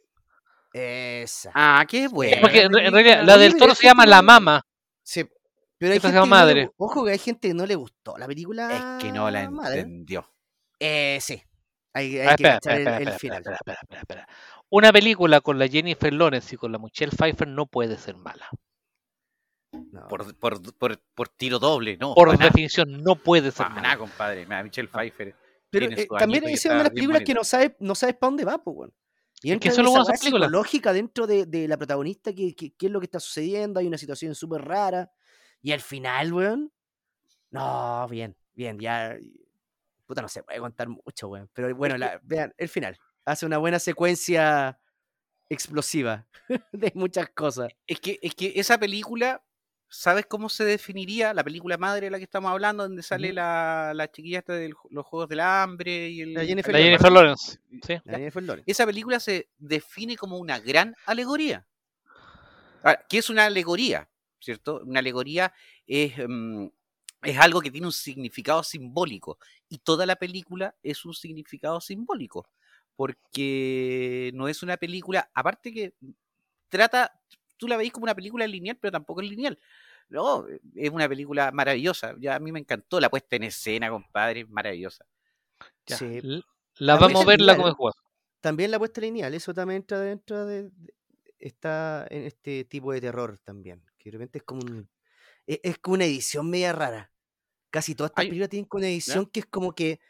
[0.73, 1.51] Esa.
[1.55, 2.37] Ah, qué bueno.
[2.41, 4.63] Porque en, en realidad la del pero toro hay se llama La que- Mama.
[5.03, 5.25] Sí.
[5.79, 6.71] Pero hay gente llama que no le Madre.
[6.77, 8.97] ojo que hay gente que no le gustó la película.
[8.99, 9.81] Es que no la Madre.
[9.81, 10.29] entendió.
[10.81, 11.41] Eh, sí.
[11.95, 13.39] Hay, hay Ah, que espera, cachar espera, el, el espera, final.
[13.39, 14.29] espera, espera, espera, espera.
[14.71, 18.49] Una película con la Jennifer Lawrence y con la Michelle Pfeiffer no puede ser mala.
[19.93, 20.07] No.
[20.09, 22.15] Por, por, por, por tiro doble, no.
[22.15, 24.45] Por definición, no puede ser nada, compadre.
[24.45, 25.35] Mira, Michelle Pfeiffer.
[25.71, 27.95] Pero tiene eh, su también esa es una de las películas que no sabes no
[27.95, 28.95] sabes para dónde va, pues, weón.
[29.43, 30.47] Y Es entra que es lo esa bueno de weá esas películas.
[30.49, 33.87] psicológica dentro de, de la protagonista, que, que- qué es lo que está sucediendo, hay
[33.87, 35.11] una situación súper rara.
[35.63, 36.73] Y al final, weón.
[37.51, 39.17] No, bien, bien, ya.
[40.07, 41.49] Puta, no se puede contar mucho, weón.
[41.53, 42.99] Pero bueno, la- vean, el final.
[43.25, 44.79] Hace una buena secuencia
[45.49, 46.27] explosiva
[46.73, 47.69] de muchas cosas.
[47.87, 49.43] Es que, es que esa película,
[49.89, 51.33] ¿sabes cómo se definiría?
[51.33, 54.73] La película madre de la que estamos hablando, donde sale la, la chiquilla esta de
[54.91, 56.35] los Juegos del Hambre y el...
[56.35, 57.59] La Jennifer La Jennifer Lawrence.
[57.87, 57.99] Sí.
[58.05, 58.71] La Jennifer Lawrence.
[58.71, 61.67] Esa película se define como una gran alegoría.
[62.83, 64.09] Ahora, ¿qué es una alegoría?
[64.41, 64.83] ¿Cierto?
[64.85, 65.53] Una alegoría
[65.87, 66.67] es, mm,
[67.23, 69.39] es algo que tiene un significado simbólico.
[69.69, 72.47] Y toda la película es un significado simbólico.
[72.95, 75.95] Porque no es una película, aparte que
[76.69, 77.13] trata,
[77.59, 79.59] tú la veis como una película lineal, pero tampoco es lineal.
[80.09, 82.15] No, es una película maravillosa.
[82.19, 85.05] Ya a mí me encantó la puesta en escena, compadre, maravillosa.
[85.87, 86.21] Sí.
[86.77, 87.95] La, vamos a ver la como juego.
[88.41, 90.71] También la puesta lineal, eso también entra dentro de,
[91.39, 93.83] está en este tipo de terror también.
[93.99, 94.89] Que de repente es como un,
[95.47, 97.11] e, es, como una edición media rara.
[97.71, 100.01] Casi todas estas películas tienen una edición que es como que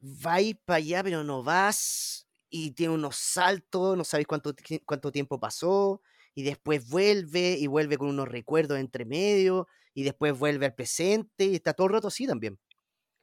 [0.00, 4.54] vais para allá, pero no vas, y tiene unos saltos, no sabéis cuánto,
[4.84, 6.02] cuánto tiempo pasó,
[6.36, 11.46] y después vuelve, y vuelve con unos recuerdos entre medio, y después vuelve al presente,
[11.46, 12.60] y está todo el rato así también.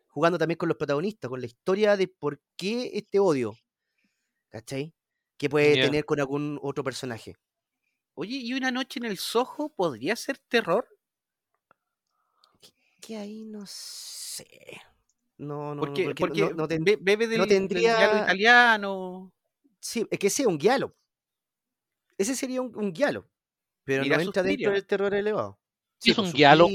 [0.07, 3.55] Jugando también con los protagonistas, con la historia de por qué este odio,
[4.49, 4.95] ¿cachai?
[5.37, 7.35] Que puede tener con algún otro personaje.
[8.15, 10.87] Oye, ¿y una noche en el Soho podría ser terror?
[12.99, 14.81] Que ahí no sé.
[15.37, 18.23] No, no, porque, porque, no, bebe del, tendría...
[18.23, 19.31] italiano.
[19.79, 20.95] Sí, es que sea un guialo.
[22.17, 23.27] Ese sería un, un guialo.
[23.83, 25.59] Pero no entra dentro del terror elevado.
[25.99, 26.67] Sí, es un guialo.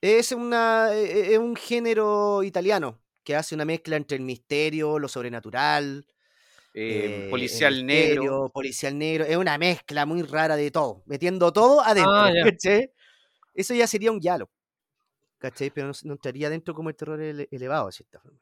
[0.00, 4.98] Es, una, e, e, es un género italiano que hace una mezcla entre el misterio,
[4.98, 6.06] lo sobrenatural,
[6.72, 8.50] eh, eh, policial negro.
[8.50, 9.24] Policial negro.
[9.24, 12.12] Es una mezcla muy rara de todo, metiendo todo adentro.
[12.12, 12.32] Ah,
[13.54, 14.50] Eso ya sería un guialo.
[15.38, 15.70] ¿cachai?
[15.70, 18.38] Pero no, estaría dentro como el terror elevado, de cierta forma.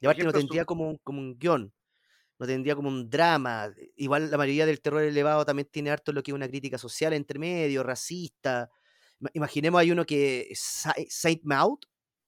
[0.00, 1.72] Y aparte no tendría como, como un guion,
[2.40, 3.70] no tendría como un drama.
[3.96, 7.12] Igual la mayoría del terror elevado también tiene harto lo que es una crítica social
[7.12, 8.70] entre medio, racista.
[9.34, 11.80] Imaginemos hay uno que Saint Maud,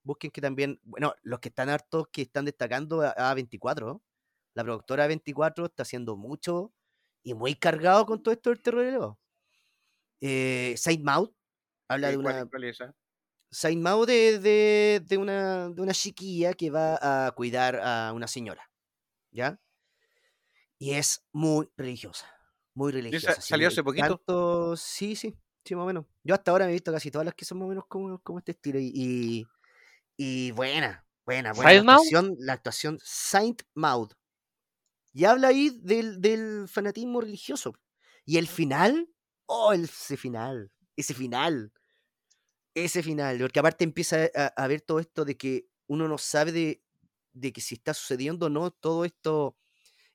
[0.03, 4.03] busquen que también, bueno, los que están hartos que están destacando a 24,
[4.53, 6.75] la productora 24 está haciendo mucho
[7.23, 9.19] y muy cargado con todo esto del terror elevado.
[10.21, 11.31] Eh, Saint Maud
[11.89, 12.47] habla de una.
[13.51, 18.71] Saint Maud de, de, una, de una chiquilla que va a cuidar a una señora.
[19.31, 19.59] ¿Ya?
[20.83, 22.27] Y es muy religiosa.
[22.75, 23.41] Muy religiosa.
[23.41, 24.77] ¿Salió hace poquito?
[24.77, 25.37] sí, sí.
[25.65, 26.07] Sí, más o menos.
[26.25, 28.19] Yo hasta ahora me he visto casi todas las que son más o menos como,
[28.21, 28.81] como este estilo.
[28.81, 29.47] Y,
[30.17, 31.73] y, buena, buena, buena.
[31.73, 34.11] La actuación, la actuación Saint Maud.
[35.13, 37.75] Y habla ahí del, del fanatismo religioso.
[38.25, 39.09] Y el final,
[39.47, 41.73] oh, ese final, ese final
[42.75, 46.83] ese final, porque aparte empieza a, ver todo esto de que uno no sabe de,
[47.33, 49.57] de, que si está sucediendo o no todo esto,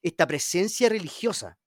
[0.02, 1.58] esta presencia religiosa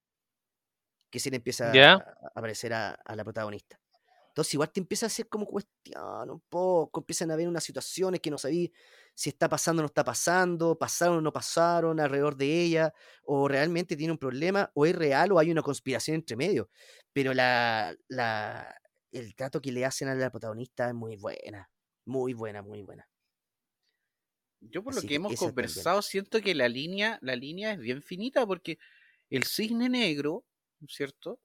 [1.10, 3.80] que se le empieza a, aparecer a, la protagonista.
[4.28, 8.20] Entonces igual te empieza a hacer como cuestión un poco, empiezan a ver unas situaciones
[8.20, 8.72] que no sabí
[9.12, 13.48] si está pasando o no está pasando, pasaron o no pasaron alrededor de ella, o
[13.48, 16.70] realmente tiene un problema, o es real o hay una conspiración entre medio.
[17.12, 18.72] Pero la, la,
[19.10, 21.68] el trato que le hacen a la protagonista es muy buena.
[22.06, 23.09] Muy buena, muy buena.
[24.60, 28.46] Yo por lo que, hemos conversado siento que la línea, la línea es bien finita
[28.46, 28.78] porque
[29.30, 30.44] el cisne negro,
[30.88, 31.40] ¿cierto?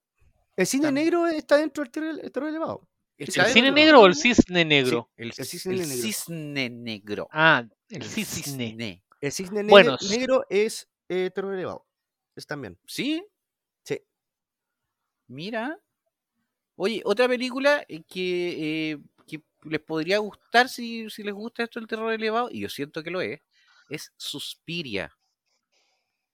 [0.55, 2.87] El cisne negro está dentro del terror, elevado.
[3.17, 5.09] ¿El, cisne negro o el cisne negro?
[5.15, 7.27] el, cisne, negro.
[7.31, 9.03] Ah, el cisne.
[9.21, 11.85] El cisne negro, es eh, terror elevado.
[12.35, 12.77] Es también.
[12.85, 13.25] ¿Sí?
[13.83, 14.01] Sí.
[15.27, 15.79] Mira,
[16.77, 19.14] Oye, otra película eh, que, eh, que
[19.65, 23.11] les podría gustar si, si, les gusta esto el terror elevado, y yo siento que
[23.11, 23.41] lo es,
[23.89, 25.15] es Suspiria.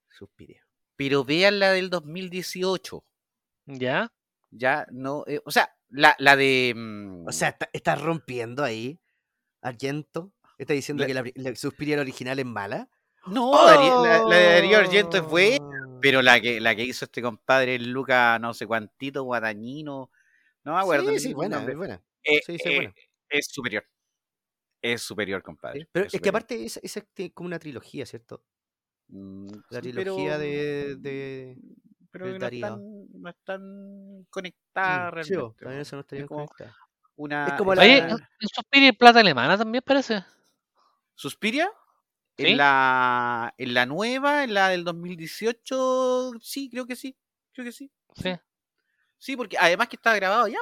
[0.10, 0.66] Suspiria.
[0.96, 3.04] Pero vean la del 2018.
[3.66, 4.12] ¿Ya?
[4.52, 6.74] Ya, no, eh, o sea, la, la de...
[6.76, 9.00] Mm, o sea, está, rompiendo ahí,
[9.62, 10.32] Argento.
[10.58, 12.90] ¿Está diciendo que la, Suspiria original es mala?
[13.26, 16.00] No, la, de Darío Argento es buena, ¡Oh!
[16.02, 20.12] pero la que, la que hizo este compadre Luca, no sé cuántito, Guadañino,
[20.64, 21.10] no me acuerdo.
[21.12, 22.02] Sí, sí, buena, es buena.
[22.24, 22.94] Eh, sí, sí, eh, buena.
[23.32, 23.86] Es superior.
[24.82, 25.88] Es superior, compadre.
[25.92, 27.04] Pero es, que aparte es, es,
[27.34, 28.44] como una trilogía, ¿cierto?
[29.08, 31.58] Mm, la trilogía de, de,
[32.12, 32.82] Pero no están,
[33.14, 35.50] no están, conectadas realmente.
[35.50, 36.76] Sí, también eso no estaría conectadas.
[37.16, 37.82] Una, es como la...
[37.84, 38.08] Oye,
[38.40, 40.26] Suspiria plata alemana también parece.
[41.14, 41.72] ¿Suspiria?
[42.38, 47.16] En, la, en la nueva, en la del 2018, sí, creo que sí.
[47.54, 47.92] Creo que sí.
[48.16, 48.32] Sí.
[49.18, 50.58] Sí, porque además que está grabado ya,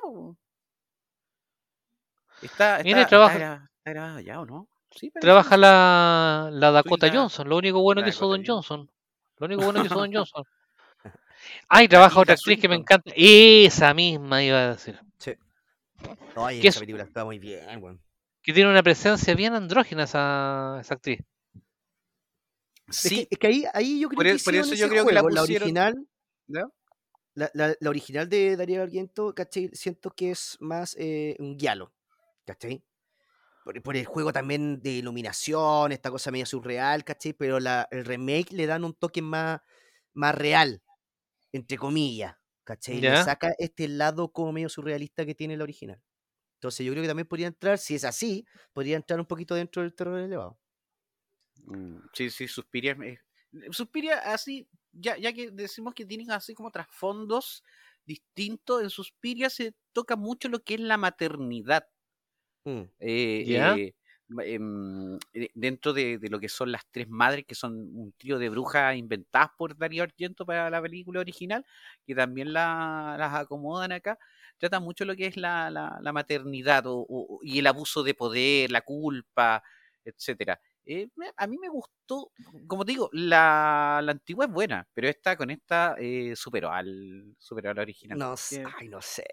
[2.41, 4.67] Está, está, trabaja, está, grabado ya, ¿o no?
[4.91, 8.89] Sí, trabaja la, la Dakota Johnson, lo único bueno que hizo Don Johnson.
[9.37, 10.43] Lo único bueno que hizo Don Johnson.
[11.67, 13.11] Ay, trabaja otra actriz que me encanta.
[13.15, 14.99] Esa misma iba a decir.
[15.17, 15.33] Sí.
[16.35, 17.97] Ay, esa película está muy bien, güey.
[18.41, 21.21] Que tiene una presencia bien andrógina esa, esa actriz.
[22.89, 23.27] Sí.
[23.29, 26.07] Es que, ahí, ahí yo creo que por eso yo creo que la, la original.
[26.47, 26.73] ¿no?
[27.35, 29.69] La, la, original de Darío Argento, ¿cachai?
[29.73, 31.93] Siento que es más eh, un guialo,
[32.49, 32.83] ¿cachai?
[33.83, 37.33] Por, el juego también de iluminación, esta cosa medio surreal, ¿cachai?
[37.33, 39.61] Pero la, el remake le dan un toque más,
[40.13, 40.81] más real,
[41.51, 43.01] entre comillas, ¿Cachai?
[43.01, 46.01] Le saca este lado como medio surrealista que tiene la original.
[46.57, 49.81] Entonces yo creo que también podría entrar, si es así, podría entrar un poquito dentro
[49.81, 50.59] del terror elevado.
[51.65, 52.97] Mm, Sí, sí, Suspiria.
[53.03, 53.19] es-
[53.71, 57.63] Suspiria, así, ya, ya que decimos que tienen así como trasfondos
[58.05, 61.87] distintos, en Suspiria se toca mucho lo que es la maternidad.
[62.65, 62.89] Mm.
[62.99, 63.93] eh, eh,
[64.45, 65.17] em,
[65.55, 68.95] dentro de, de lo que son las tres madres, que son un trío de brujas
[68.95, 71.65] inventadas por Darío Argento para la película original,
[72.05, 74.17] que también la- las acomodan acá,
[74.57, 78.13] trata mucho lo que es la, la- la maternidad o- o- y el abuso de
[78.13, 79.63] poder, la culpa,
[80.05, 80.59] etcétera.
[80.85, 81.07] Eh,
[81.37, 82.31] a mí me gustó,
[82.67, 87.35] como te digo, la, la antigua es buena, pero esta con esta eh, superó al
[87.37, 88.17] superó a la original.
[88.17, 88.35] No
[88.79, 89.25] ay, no sé.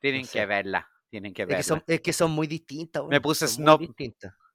[0.00, 0.40] Tienen sé.
[0.40, 1.58] que verla, tienen que Es verla.
[1.58, 3.04] que, son, es que son muy distintas.
[3.08, 3.80] Me puse son snob.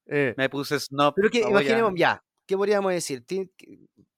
[0.05, 1.13] Eh, Me puse snob.
[1.15, 3.23] Pero que a- imaginemos, ya, ¿qué podríamos decir?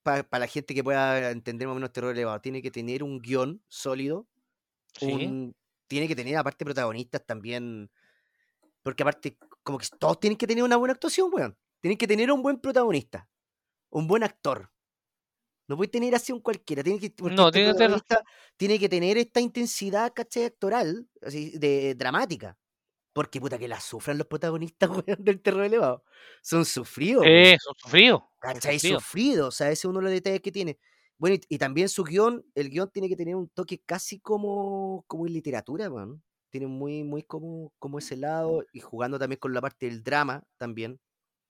[0.04, 3.20] Para la gente que pueda entender más o menos terror elevado, tiene que tener un
[3.22, 4.28] guion sólido,
[5.00, 5.12] Sí.
[5.12, 5.56] un-
[5.88, 7.90] tiene que tener aparte protagonistas también,
[8.84, 11.58] porque aparte, como que todos tienen que tener una buena actuación, weón.
[11.82, 13.28] Tienen que tener un buen protagonista,
[13.90, 14.72] un buen actor.
[15.68, 18.24] No puede tener así un cualquiera, tiene que, No, este tiene que tener- protagonista
[18.57, 20.45] tiene que tener esta intensidad, ¿cachai?
[20.45, 22.57] Actoral, así, de dramática.
[23.13, 26.03] Porque puta que la sufran los protagonistas, weón, del terror elevado.
[26.41, 27.24] Son sufridos.
[27.28, 28.22] Eh, son sufridos.
[28.39, 28.78] ¿Cachai?
[28.80, 29.03] sufridos.
[29.03, 30.78] Sufrido, o sea, ese es uno de los detalles que tiene.
[31.18, 35.03] Bueno, y, y también su guion, el guion tiene que tener un toque casi como,
[35.07, 36.22] como en literatura, weón.
[36.49, 40.43] Tiene muy, muy como, como ese lado, y jugando también con la parte del drama
[40.57, 40.99] también,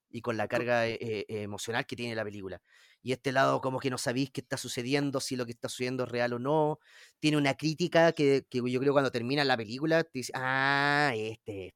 [0.10, 2.62] y con la carga eh, eh, emocional que tiene la película.
[3.01, 6.03] Y este lado como que no sabéis qué está sucediendo, si lo que está sucediendo
[6.06, 6.80] es real o no.
[7.20, 11.68] Tiene una crítica que, que yo creo cuando termina la película, te dice, ah, este
[11.68, 11.74] es.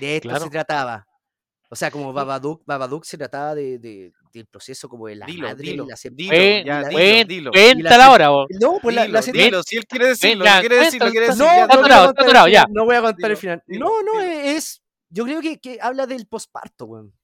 [0.00, 0.44] De esto Claro.
[0.44, 1.06] se trataba.
[1.68, 5.48] O sea, como Babadook, Babadook se trataba de, de- del proceso como de la Dilo,
[5.48, 7.50] madre dilo, y la dilo, Cuen- ya, la- dilo, cuen- dilo.
[7.50, 8.46] Cuéntala ahora, vos.
[8.60, 11.44] No, pues la, Dilo, la dilo, si él quiere decirlo, quiere decir, lo quiere decir.
[11.44, 13.36] cuéntalo, ya, No, no voy a contar el final, no voy a contar el Dilo,
[13.40, 13.62] final.
[13.66, 14.32] dilo, No, no, dilo.
[14.32, 14.82] es.
[15.16, 17.14] Yo creo que, que habla del posparto, weón.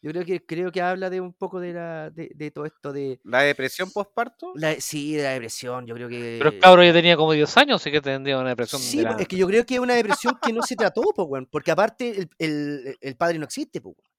[0.00, 2.90] Yo creo que creo que habla de un poco de la de, de todo esto
[2.92, 4.52] de La depresión postparto.
[4.54, 5.86] la, sí, de la depresión.
[5.86, 8.48] Yo creo que Pero el cabro ya tenía como 10 años, así que tendría una
[8.50, 8.80] depresión.
[8.80, 10.74] Sí, de po, la- es que yo creo que es una depresión que no se
[10.74, 14.10] trató, po, weón, porque aparte el, el- el padre no existe, po, weón.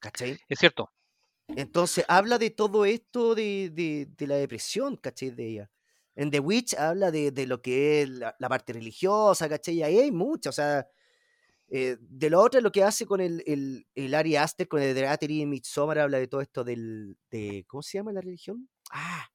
[0.00, 0.36] ¿cachai?
[0.48, 0.90] Es cierto.
[1.48, 5.30] Entonces habla de todo esto de, de- de la depresión, ¿cachai?
[5.30, 5.70] De ella.
[6.16, 9.74] En The Witch habla de, de lo que es la, la parte religiosa, ¿cachai?
[9.76, 10.86] Y ahí hay mucho, o sea,
[11.70, 14.94] eh, de lo otro lo que hace con el, el, el Ari Aster, con el
[14.94, 18.68] Drateri en Midsommar, habla de todo esto del, de, ¿cómo se llama la religión?
[18.90, 19.28] Ah,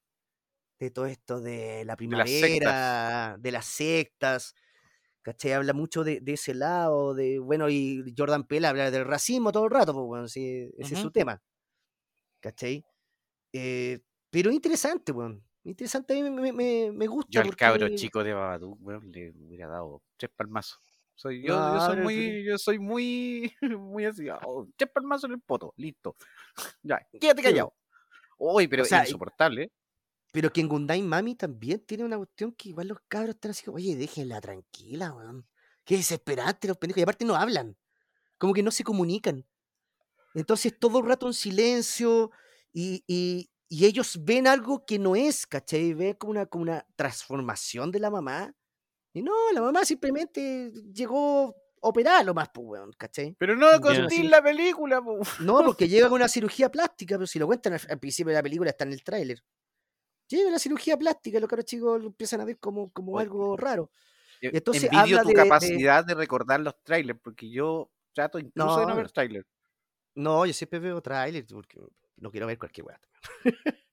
[0.79, 2.75] de todo esto de la las sectas.
[2.75, 4.53] primavera, de las sectas,
[5.21, 5.53] ¿cachai?
[5.53, 9.65] Habla mucho de, de ese lado, de, bueno, y Jordan Peele habla del racismo todo
[9.65, 11.41] el rato, pues, bueno, sí, ese es su tema,
[12.41, 12.85] ¿cachai?
[13.53, 15.43] Eh, pero interesante, weón.
[15.63, 17.31] Interesante, a mí me, me, me gusta.
[17.31, 20.79] Yo al cabro chico de Babadook, weón, le hubiera dado tres palmazos.
[21.15, 25.73] Soy, yo, soy muy, yo soy muy, muy así, oh, tres palmazos en el poto,
[25.77, 26.15] listo.
[26.83, 27.73] Ya, quédate Sí, callado.
[28.37, 29.63] Uy, pero O sea, es insoportable.
[29.63, 29.71] ¿eh?
[30.33, 33.63] Pero que en Gundai Mami también tiene una cuestión que igual los cabros están así
[33.65, 35.47] como, oye, déjenla tranquila, weón.
[35.85, 36.99] Qué desesperante los pendejos.
[36.99, 37.77] Y aparte no hablan.
[38.37, 39.45] Como que no se comunican.
[40.33, 42.31] Entonces todo el rato en silencio
[42.73, 45.93] y, y- y ellos ven algo que no es, ¿cachai?
[45.93, 48.53] Ven como una, como una transformación de la mamá.
[49.15, 53.33] Y no, la mamá simplemente llegó a operar lo más, pues, weón, ¿cachai?
[53.39, 55.19] Pero no conté la película, po.
[55.39, 58.43] No, porque llega con una cirugía plástica, pero si lo cuentan al, principio de la
[58.43, 59.41] película, está en el tráiler.
[60.27, 63.55] Llega la cirugía plástica, y los caros chicos lo empiezan a ver como, como algo
[63.55, 63.89] raro.
[64.41, 68.81] Eh, entonces Envidio habla tu de- capacidad de, recordar los trailers, porque yo trato incluso
[68.81, 68.95] de no No.
[68.97, 69.47] ver trailers.
[70.15, 71.79] No, yo siempre veo tráiler porque
[72.17, 72.99] no quiero ver cualquier weá.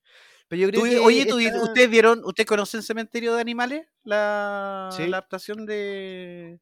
[0.52, 3.86] pero yo creo Tú- que oye, tú- esta- ¿ustedes vieron, ustedes conocen Cementerio de Animales?
[4.04, 5.06] La, Sí.
[5.06, 6.60] la adaptación de...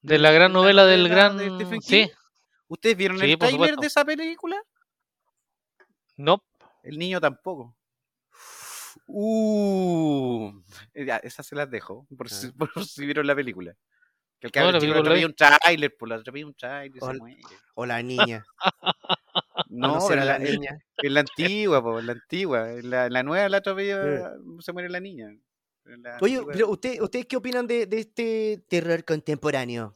[0.00, 1.36] De la gran novela del gran.
[1.38, 2.08] de Stephen Sí.
[2.68, 3.80] ¿Ustedes vieron Sí, el por tráiler supuesto.
[3.80, 4.62] de esa película?
[6.16, 6.40] no.
[6.84, 7.74] El niño tampoco.
[9.08, 10.52] Uh,
[10.94, 12.52] eh, ya, esas se las dejo, por, si, Ah.
[12.74, 13.74] por si vieron la película.
[14.40, 17.04] Que el No, cabrón la atropella un tráiler, pues le atropella un tráiler y se
[17.04, 17.18] Hola.
[17.18, 17.40] muere.
[17.74, 18.44] O la niña.
[19.68, 20.78] No, no pero la niña.
[20.98, 22.72] en la antigua, po, en la antigua.
[22.72, 24.22] En la, en la nueva la atropella, Eh.
[24.60, 25.28] se muere la niña.
[25.84, 29.94] La Oye, antigua- pero usted, ¿ustedes qué opinan de, de este terror contemporáneo?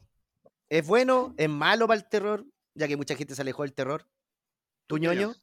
[0.69, 1.33] ¿Es bueno?
[1.37, 2.45] ¿Es malo para el terror?
[2.75, 4.05] Ya que mucha gente se alejó del terror.
[4.85, 5.33] ¿Tu ¿Qué ñoño?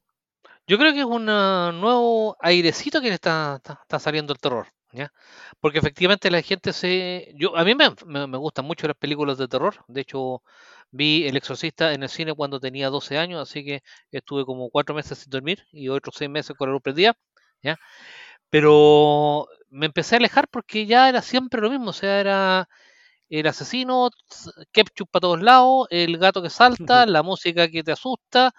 [0.66, 4.38] Yo creo que es un ah, nuevo airecito que le está, está, está saliendo el
[4.38, 5.12] terror, ¿ya?
[5.60, 7.32] Porque efectivamente la gente se...
[7.36, 9.84] Yo, a mí me, me, me gustan mucho las películas de terror.
[9.88, 10.42] De hecho,
[10.90, 13.82] vi El Exorcista en el cine cuando tenía 12 años, así que
[14.12, 17.16] estuve como cuatro meses sin dormir y otros seis meses con la luz prendida,
[17.62, 17.78] ¿ya?
[18.50, 22.68] Pero me empecé a alejar porque ya era siempre lo mismo, o sea, era
[23.30, 24.10] el asesino,
[24.72, 28.52] ketchup para todos lados, el gato que salta, la música que te asusta,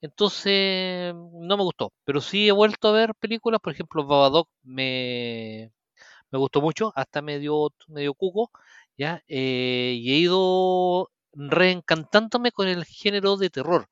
[0.00, 5.72] entonces no me gustó, pero sí he vuelto a ver películas, por ejemplo, Babadook me,
[6.30, 8.50] me gustó mucho, hasta medio, medio cuco,
[8.96, 9.22] ¿ya?
[9.28, 13.88] Eh, y he ido reencantándome con el género de terror,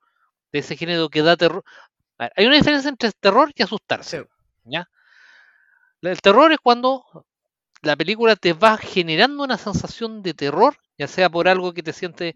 [0.52, 1.64] de ese género que da terror.
[2.18, 4.26] hay una diferencia entre terror y asustarse,
[4.64, 4.88] ¿ya?
[6.02, 7.26] El terror es cuando
[7.82, 11.92] la película te va generando una sensación de terror, ya sea por algo que te
[11.92, 12.34] sientes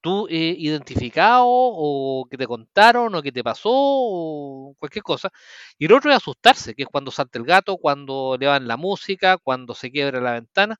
[0.00, 5.30] tú eh, identificado o que te contaron o que te pasó o cualquier cosa.
[5.78, 8.76] Y el otro es asustarse, que es cuando salta el gato, cuando le van la
[8.76, 10.76] música, cuando se quiebra la ventana.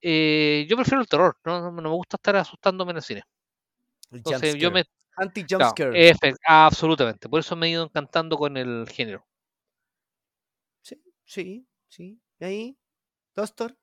[0.00, 3.22] Eh, yo prefiero el terror, no, me gusta estar asustándome en el cine.
[4.10, 4.84] Entonces yo me...
[5.16, 6.14] Anti-jumpscare.
[6.46, 9.24] absolutamente, por eso me he ido encantando con el género.
[10.82, 12.20] Sí, sí, sí.
[12.40, 12.78] ¿Y ahí?
[13.34, 13.76] Doctor.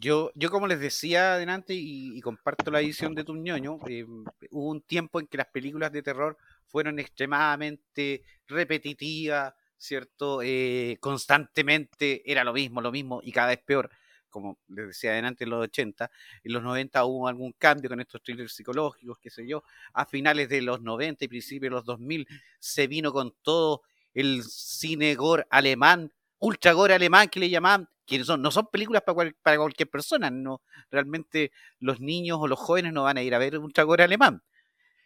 [0.00, 4.70] Yo, yo como les decía adelante y, comparto la edición de tu ñoño, eh, hubo
[4.70, 6.36] un tiempo en que las películas de terror
[6.66, 10.40] fueron extremadamente repetitivas, ¿cierto?
[10.42, 13.90] Eh, constantemente era lo mismo, lo mismo y cada vez peor.
[14.30, 16.10] Como les decía adelante en los 80,
[16.44, 19.64] en los 90 hubo algún cambio con estos thrillers psicológicos, qué sé yo.
[19.94, 22.28] A finales de los 90 y principios de los 2000
[22.60, 23.82] se vino con todo
[24.14, 29.02] el cine gore alemán, ultra gore alemán que le llamaban, que son, no son películas
[29.02, 33.34] para, para cualquier persona, no realmente los niños o los jóvenes no van a ir
[33.34, 34.42] a ver un chagor alemán.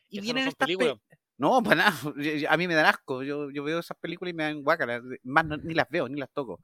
[0.09, 0.97] Y vienen estas películas.
[1.39, 1.93] No, para nada,
[2.49, 5.45] a mí me dan asco, yo, yo veo esas películas y me dan guácalas, más
[5.65, 6.61] ni las veo, ni las toco.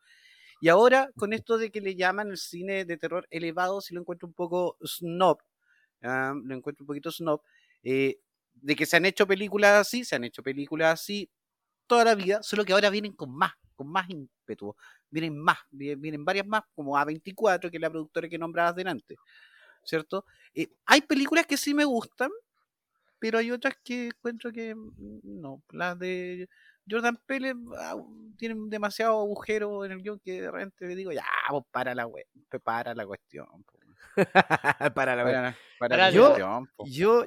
[0.61, 4.01] Y ahora, con esto de que le llaman el cine de terror elevado, si lo
[4.01, 5.39] encuentro un poco snob,
[6.03, 7.41] ah, lo encuentro un poquito snob,
[7.83, 8.19] eh,
[8.55, 11.31] de que se han hecho películas así, se han hecho películas así
[11.87, 14.09] toda la vida, solo que ahora vienen con más, con más
[15.11, 19.17] vienen más, vienen varias más, como A24, que es la productora que nombrabas delante,
[19.85, 20.25] ¿cierto?
[20.55, 22.31] Eh, hay películas que sí me gustan,
[23.19, 26.49] pero hay otras que encuentro que mm, no, las de
[26.89, 27.97] Jordan Pérez ah,
[28.37, 32.07] tienen demasiado agujero en el guion que de repente le digo, ya, pues para la
[32.07, 32.27] web,
[32.63, 33.47] para la cuestión.
[34.95, 36.37] para la, para, yo,
[36.87, 37.27] Yo,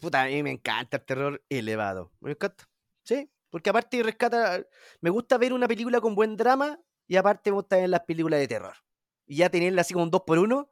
[0.00, 2.12] puta, a mí me encanta el terror elevado.
[2.20, 2.68] Me encanta.
[3.02, 4.64] Sí, porque aparte rescata,
[5.00, 8.40] me gusta ver una película con buen drama y aparte me gusta ver las películas
[8.40, 8.74] de terror.
[9.26, 10.70] Y ya tenerla así como un 2 por 1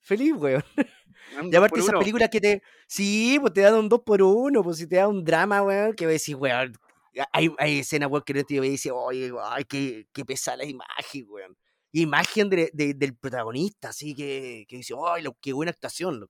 [0.00, 0.64] feliz, weón.
[1.52, 2.62] y aparte esas películas que te...
[2.86, 5.94] Sí, pues te dan un 2 por 1 pues si te da un drama, weón,
[5.94, 6.74] que a decir, weón,
[7.32, 11.26] hay, hay escenas, weón, que no te dice, oye, ay, qué, qué pesada la imagen,
[11.28, 11.56] weón.
[11.92, 16.28] Imagen de, del protagonista, así que, que dice, ay, qué buena actuación.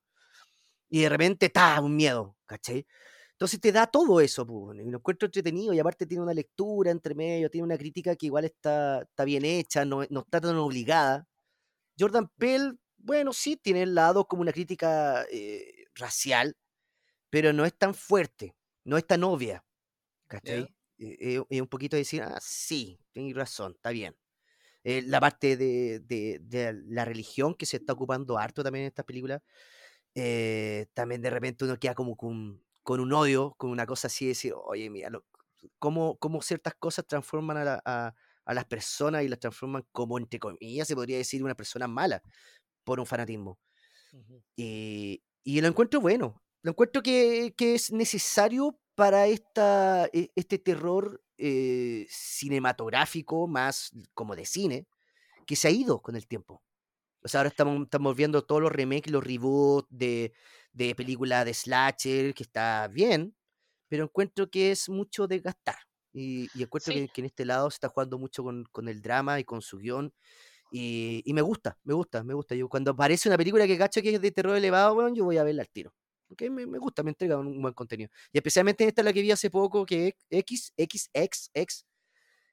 [0.90, 2.86] Y de repente, está un miedo, ¿cachai?
[3.35, 6.93] Entonces te da todo eso, pues, y lo encuentro entretenido y aparte tiene una lectura
[6.93, 10.57] entre medio, tiene una crítica que igual está, está bien hecha, no, no está tan
[10.57, 11.26] obligada.
[11.99, 16.57] Jordan Pell, bueno, sí, tiene el lado como una crítica eh, racial,
[17.28, 18.55] pero no es tan fuerte,
[18.85, 19.64] no es tan obvia.
[20.28, 20.72] ¿Cachai?
[20.99, 24.16] Eh, es un poquito decir, ah, sí, tienes razón, está bien.
[24.85, 28.89] Eh, la parte de, de, de, la religión que se está ocupando harto también en
[28.89, 29.43] estas películas,
[30.95, 34.53] también de repente uno queda como con con un odio, con una cosa así, decir,
[34.55, 35.11] oye, mira,
[35.78, 40.87] cómo, cómo, ciertas cosas transforman a, a, las personas y las transforman como, entre comillas,
[40.87, 42.22] se podría decir, una persona mala
[42.85, 43.59] por un fanatismo.
[44.55, 50.59] y, y, lo encuentro bueno, lo encuentro que, que es necesario para esta, e, este
[50.59, 54.87] terror eh, cinematográfico, más como de cine,
[55.47, 56.62] que se ha ido con el tiempo.
[57.22, 60.35] O sea, ahora estamos, estamos viendo todos los remakes, los reboots de,
[60.75, 63.35] de película de slasher, que está bien,
[63.89, 65.79] pero encuentro que es mucho desgastar.
[66.12, 69.41] Y, y encuentro que, en este lado se está jugando mucho con, con el drama
[69.41, 70.12] y con su guion.
[70.70, 72.55] Y, y, me gusta, me gusta, me gusta.
[72.55, 75.39] Yo cuando aparece una película que cacho que es de terror elevado, bueno, yo voy
[75.39, 75.95] a verla al tiro.
[76.27, 78.11] Porque me, me, gusta, me entrega un, buen contenido.
[78.33, 81.87] Y especialmente esta la que vi hace poco, que es XXX,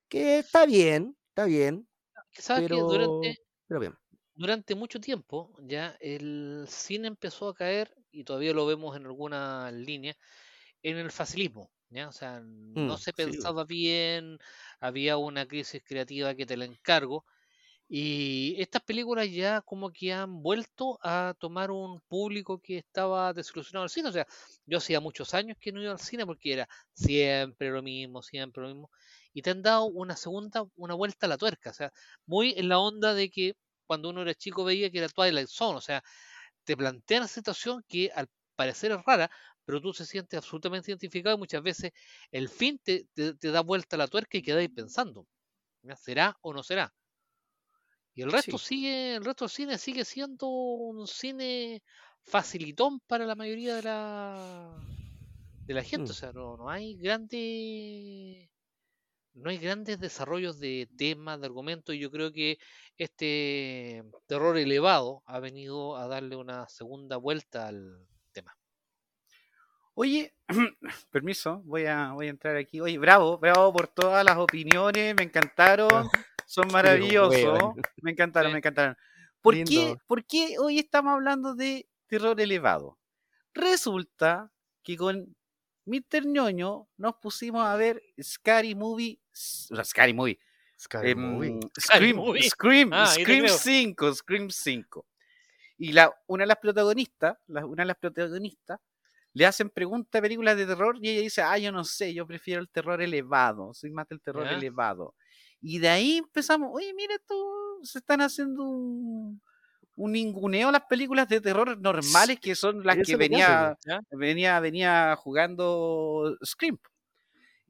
[0.07, 1.87] que está bien, está bien.
[2.33, 4.00] ¿Sabes pero, que durante, pero bien
[4.41, 9.71] durante mucho tiempo ya el cine empezó a caer, y todavía lo vemos en alguna
[9.71, 10.17] línea,
[10.81, 11.69] en el facilismo.
[11.91, 12.09] ¿ya?
[12.09, 14.39] O sea, no mm, se pensaba bien,
[14.79, 17.23] había una crisis creativa que te la encargo.
[17.87, 23.83] Y estas películas ya como que han vuelto a tomar un público que estaba desilusionado
[23.83, 24.09] al cine.
[24.09, 24.25] O sea,
[24.65, 28.63] yo hacía muchos años que no iba al cine porque era siempre lo mismo, siempre
[28.63, 28.91] lo mismo.
[29.33, 31.69] Y te han dado una segunda, una vuelta a la tuerca.
[31.69, 31.93] O sea,
[32.25, 33.55] muy en la onda de que
[33.91, 36.01] cuando uno era chico veía que era Twilight Zone, o sea,
[36.63, 39.29] te plantea una situación que al parecer es rara,
[39.65, 41.91] pero tú se sientes absolutamente identificado y muchas veces
[42.31, 45.27] el fin te, da vuelta a la tuerca y quedáis pensando.
[45.97, 46.93] ¿Será o no será?
[48.13, 51.83] Y el resto sigue, el resto del cine sigue siendo un cine
[52.21, 54.73] facilitón para la mayoría de la
[55.65, 56.11] de la gente.
[56.11, 56.17] O mm.
[56.17, 58.49] sea, no, no hay grandes
[59.33, 62.57] no hay grandes desarrollos de temas, de argumentos, y yo creo que
[62.97, 68.57] este terror elevado ha venido a darle una segunda vuelta al tema.
[69.93, 70.33] Oye,
[71.11, 72.79] permiso, voy a, voy a entrar aquí.
[72.79, 75.89] Oye, bravo, bravo por todas las opiniones, me encantaron,
[76.45, 78.97] son maravillosos, me encantaron, me encantaron.
[79.41, 82.99] ¿Por qué, ¿Por qué hoy estamos hablando de terror elevado?
[83.53, 84.51] Resulta
[84.83, 85.35] que con
[85.85, 86.25] Mr.
[86.25, 90.39] Ñoño nos pusimos a ver Scary Movie, Scary Movie,
[90.77, 91.59] Scary em, movie.
[91.77, 95.05] Scream, Scream, ah, Scream 5, Scream 5.
[95.77, 98.79] Y la, una de las protagonistas, una de las protagonistas,
[99.33, 102.27] le hacen preguntas de películas de terror y ella dice, ah, yo no sé, yo
[102.27, 105.15] prefiero el terror elevado, soy más del terror elevado.
[105.61, 109.41] Y de ahí empezamos, oye, mira, esto se están haciendo un,
[109.95, 113.77] un ninguneo a las películas de terror normales que son las que venía,
[114.11, 116.77] venía, venía jugando Scream.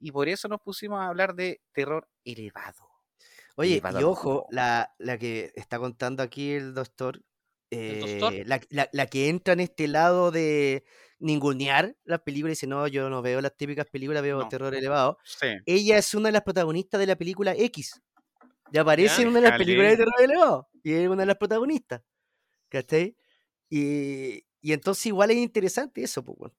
[0.02, 2.88] Y por eso nos pusimos a hablar de terror elevado.
[3.54, 7.22] Oye, y ojo, la, la, que está contando aquí el doctor,
[7.70, 10.84] eh, La, la, que entra en este lado de
[11.20, 15.18] ningunear las películas y dice, no, yo no veo las típicas películas, veo terror elevado.
[15.66, 18.02] Ella es una de las protagonistas de la película X.
[18.72, 20.68] Ya aparece en una de las películas de terror elevado.
[20.82, 22.02] Y es una de las protagonistas.
[22.68, 23.16] ¿Cachai?
[23.70, 26.52] Y, y entonces igual es interesante eso, pues,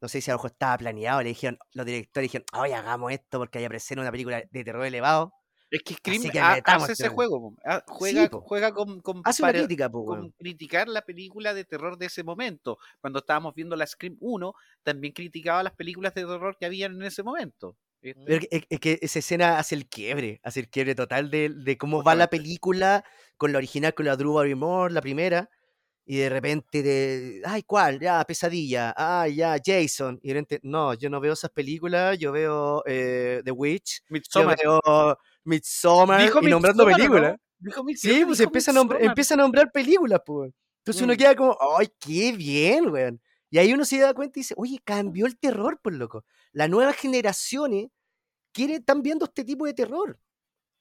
[0.00, 3.12] No sé si a lo mejor estaba planeado, le dijeron, los directores dijeron, oye, hagamos
[3.12, 5.34] esto porque hay aparecer una película de terror elevado.
[5.70, 6.22] Es que Scream
[6.64, 11.96] hace ese juego, ah, juega, juega con, con, crítica, con criticar la película de terror
[11.96, 12.78] de ese momento.
[13.00, 17.02] Cuando estábamos viendo la Scream 1, también criticaba las películas de terror que habían en
[17.02, 17.76] ese momento.
[18.00, 22.02] Pero es, que esa escena hace el quiebre, hace el quiebre total de, de cómo
[22.02, 23.04] va la película
[23.36, 25.50] con la original, con la Drew Barrymore, la primera,
[26.10, 28.00] y de repente de, ay, ¿cuál?
[28.00, 32.32] Ya, Pesadilla, ay, ya, Jason, y de repente, no, yo no veo esas películas, yo
[32.32, 34.58] veo eh, The Witch, Midsommar.
[34.60, 37.36] yo veo Midsommar, y nombrando películas.
[37.94, 40.52] sí, pues empieza a, nombrar, empieza a nombrar películas, pues.
[40.78, 41.16] Entonces uno mm.
[41.16, 43.20] queda como, ay, qué bien, weón.
[43.48, 46.24] Y ahí uno se da cuenta y dice, oye, cambió el terror, por loco.
[46.50, 47.86] Las nuevas generaciones
[48.52, 50.18] quieren, están viendo este tipo de terror.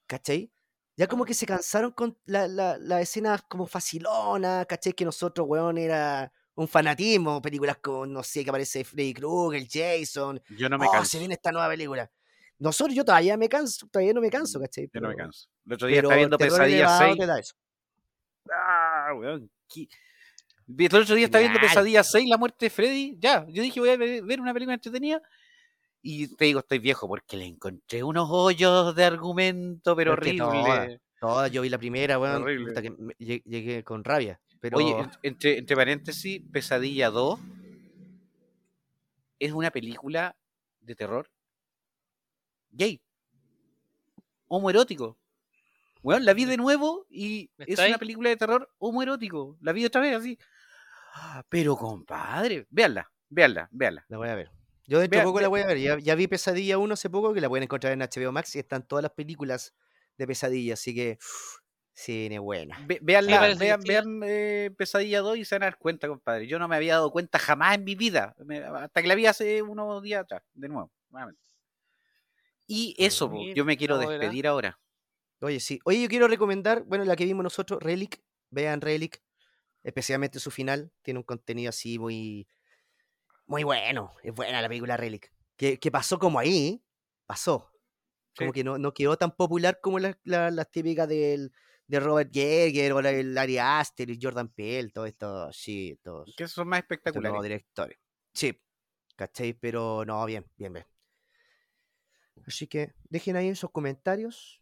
[0.08, 0.52] ¿Cachai?
[1.00, 4.92] Ya como que se cansaron con las la, la escenas como facilona, ¿cachai?
[4.92, 10.42] Que nosotros, weón, era un fanatismo, películas con, no sé, que aparece Freddy Krueger, Jason.
[10.58, 11.12] Yo no me oh, canso.
[11.12, 12.12] se viene esta nueva película.
[12.58, 14.90] Nosotros, yo todavía me canso, todavía no me canso, ¿cachai?
[14.94, 15.48] yo no me canso.
[15.66, 17.56] El otro día estaba viendo Pesadilla 6.
[18.52, 19.50] Ah, weón.
[20.68, 23.16] El otro día estaba viendo Pesadilla 6, la muerte de Freddy.
[23.22, 25.22] Ya, yo dije, voy a ver una película entretenida.
[26.02, 31.02] Y te digo, estoy viejo porque le encontré unos hoyos de argumento, pero horrible.
[31.22, 34.40] No, yo vi la primera, weón, hasta que llegué con rabia.
[34.62, 34.78] Pero...
[34.78, 37.40] Oye, entre, entre paréntesis, Pesadilla 2
[39.40, 40.36] es una película
[40.82, 41.30] de terror
[42.72, 43.02] gay,
[44.48, 45.18] homoerótico.
[46.02, 49.58] Bueno, la vi de nuevo y es una película de terror homoerótico.
[49.62, 50.38] La vi otra vez así.
[51.50, 54.06] Pero compadre, véanla, véanla, véanla.
[54.08, 54.59] La voy a ver.
[54.90, 56.02] Yo dentro de poco la voy a ver.
[56.02, 58.88] Ya, vi Pesadilla 1 hace poco, que la pueden encontrar en HBO Max y están
[58.88, 59.76] todas las películas
[60.18, 61.20] de Pesadilla, así que
[61.94, 62.84] cine buena.
[63.02, 63.28] vean,
[63.86, 66.48] vean eh, Pesadilla 2 y se van a dar cuenta, compadre.
[66.48, 68.36] Yo no me había dado cuenta jamás en mi vida,
[68.78, 70.92] hasta que la vi hace unos días atrás, de nuevo.
[72.66, 74.80] Y eso, yo me quiero despedir ahora.
[75.42, 75.80] Oye, sí.
[75.86, 78.22] Oye, yo quiero recomendar, bueno, la que vimos nosotros, Relic.
[78.50, 79.22] Vean Relic,
[79.84, 80.92] especialmente su final.
[81.04, 82.48] Tiene un contenido así muy
[83.50, 85.34] muy bueno, es buena la película Relic.
[85.58, 86.82] Que, pasó como ahí,
[87.26, 87.72] pasó.
[88.38, 91.52] Como que no, no, quedó tan popular como las la, típicas del,
[91.88, 96.32] de Robert Yeager o el Ari Aster y Jordan Peele, todo esto, sí, todos.
[96.38, 97.34] Que son más espectaculares.
[97.34, 97.98] Los directores.
[98.34, 98.62] Sí,
[99.16, 99.54] ¿cachai?
[99.54, 100.86] Pero no, bien, bien, bien.
[102.46, 104.60] Así que dejen ahí en sus comentarios.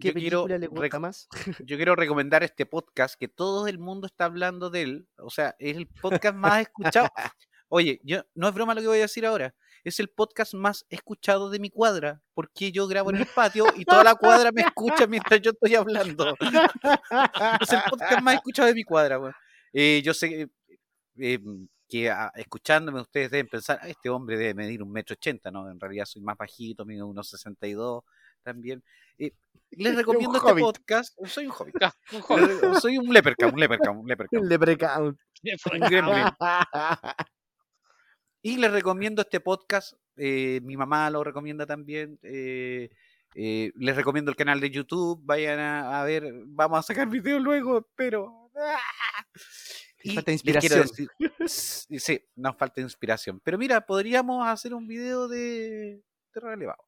[0.00, 1.28] ¿Qué película les gusta más?
[1.66, 5.08] Yo quiero recomendar este podcast que todo el mundo está hablando de él.
[5.18, 7.08] O sea, es el podcast más escuchado.
[7.68, 9.54] Oye, yo no es broma lo que voy a decir ahora.
[9.84, 13.84] Es el podcast más escuchado de mi cuadra, porque yo grabo en el patio y
[13.84, 16.34] toda la cuadra me escucha mientras yo estoy hablando.
[17.60, 19.20] es el podcast más escuchado de mi cuadra.
[19.72, 20.48] Eh, yo sé
[21.18, 21.38] eh,
[21.88, 25.70] que ah, escuchándome ustedes deben pensar, ah, este hombre debe medir un metro ochenta, ¿no?
[25.70, 28.04] En realidad soy más bajito, mido unos sesenta y dos
[28.42, 28.82] también.
[29.18, 29.32] Eh,
[29.70, 31.18] les recomiendo este podcast.
[31.26, 31.74] Soy un hobbit.
[31.82, 31.94] Ah,
[32.80, 34.42] soy un leprechaun, un leprechaun, un leprechaun.
[34.42, 35.18] Un leprechaun.
[38.42, 39.94] Y les recomiendo este podcast.
[40.16, 42.18] Eh, mi mamá lo recomienda también.
[42.22, 42.90] Eh,
[43.34, 47.86] Eh, les recomiendo el canal de YouTube, vayan a, ver, vamos a sacar videos luego,
[47.94, 48.50] pero...
[48.56, 48.80] ¡ah!
[50.14, 50.88] falta inspiración.
[51.46, 53.40] sí, nos falta inspiración.
[53.44, 56.82] Pero mira, podríamos hacer un video de terror elevado.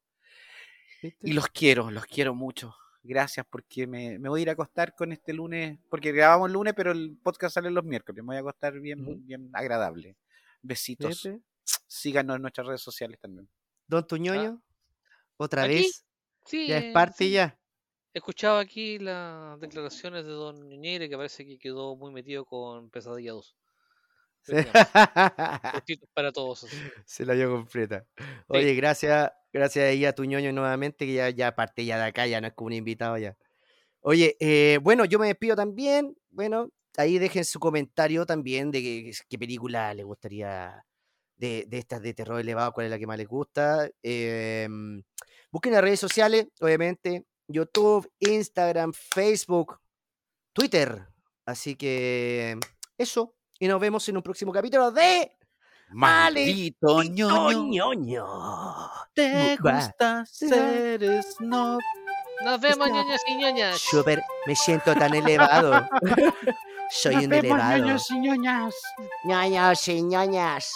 [1.23, 2.75] Y los quiero, los quiero mucho.
[3.03, 6.75] Gracias porque me, voy a ir a acostar con este lunes, porque grabamos el lunes,
[6.75, 8.23] pero el podcast sale los miércoles.
[8.23, 10.17] Me voy a acostar bien, bien agradable.
[10.63, 11.29] Besitos.
[11.87, 13.49] Síganos en nuestras redes sociales también.
[13.87, 14.63] Don Tuñoño,
[15.37, 16.05] otra vez.
[16.45, 17.59] Sí, ya es parte ya.
[18.13, 22.91] He escuchado aquí las declaraciones de Don Ñeñeire que parece que quedó muy metido con
[22.91, 23.57] Pesadilla 2.
[26.15, 26.67] para todos.
[27.05, 28.07] Se la dio completa.
[28.49, 32.27] Oye, gracias, gracias a ella, tu ñoño nuevamente, que ya, ya parte ya de acá,
[32.27, 33.37] ya no es como un invitado ya.
[34.01, 36.17] Oye, eh, bueno, yo me despido también.
[36.31, 40.85] Bueno, ahí dejen su comentario también de qué, película les gustaría
[41.37, 43.89] de, de, estas de terror elevado, cuál es la que más les gusta.
[44.03, 45.03] Em,
[45.51, 49.79] busquen las redes sociales, obviamente, YouTube, Instagram, Facebook,
[50.53, 51.07] Twitter.
[51.47, 52.59] Así que
[52.99, 53.35] eso.
[53.59, 55.37] Y nos vemos en un próximo capítulo de
[55.91, 58.27] Maldito ñoño.
[59.13, 61.81] Te gusta ser snob.
[62.45, 63.81] Nos vemos, ñoños y ñoñas.
[63.81, 65.89] Super, me siento tan elevado.
[66.91, 67.79] Soy un elevado.
[67.79, 68.75] ñoños y ñoñas.
[69.25, 70.73] ñoños y ñoñas.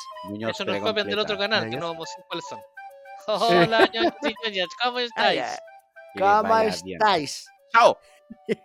[0.48, 2.60] Eso nos copian del otro canal, que no vamos a decir cuáles son.
[3.26, 5.42] Hola, ñoños y ñoñas, ¿cómo estáis?
[6.18, 7.46] ¿Cómo estáis?
[7.72, 7.98] Chao.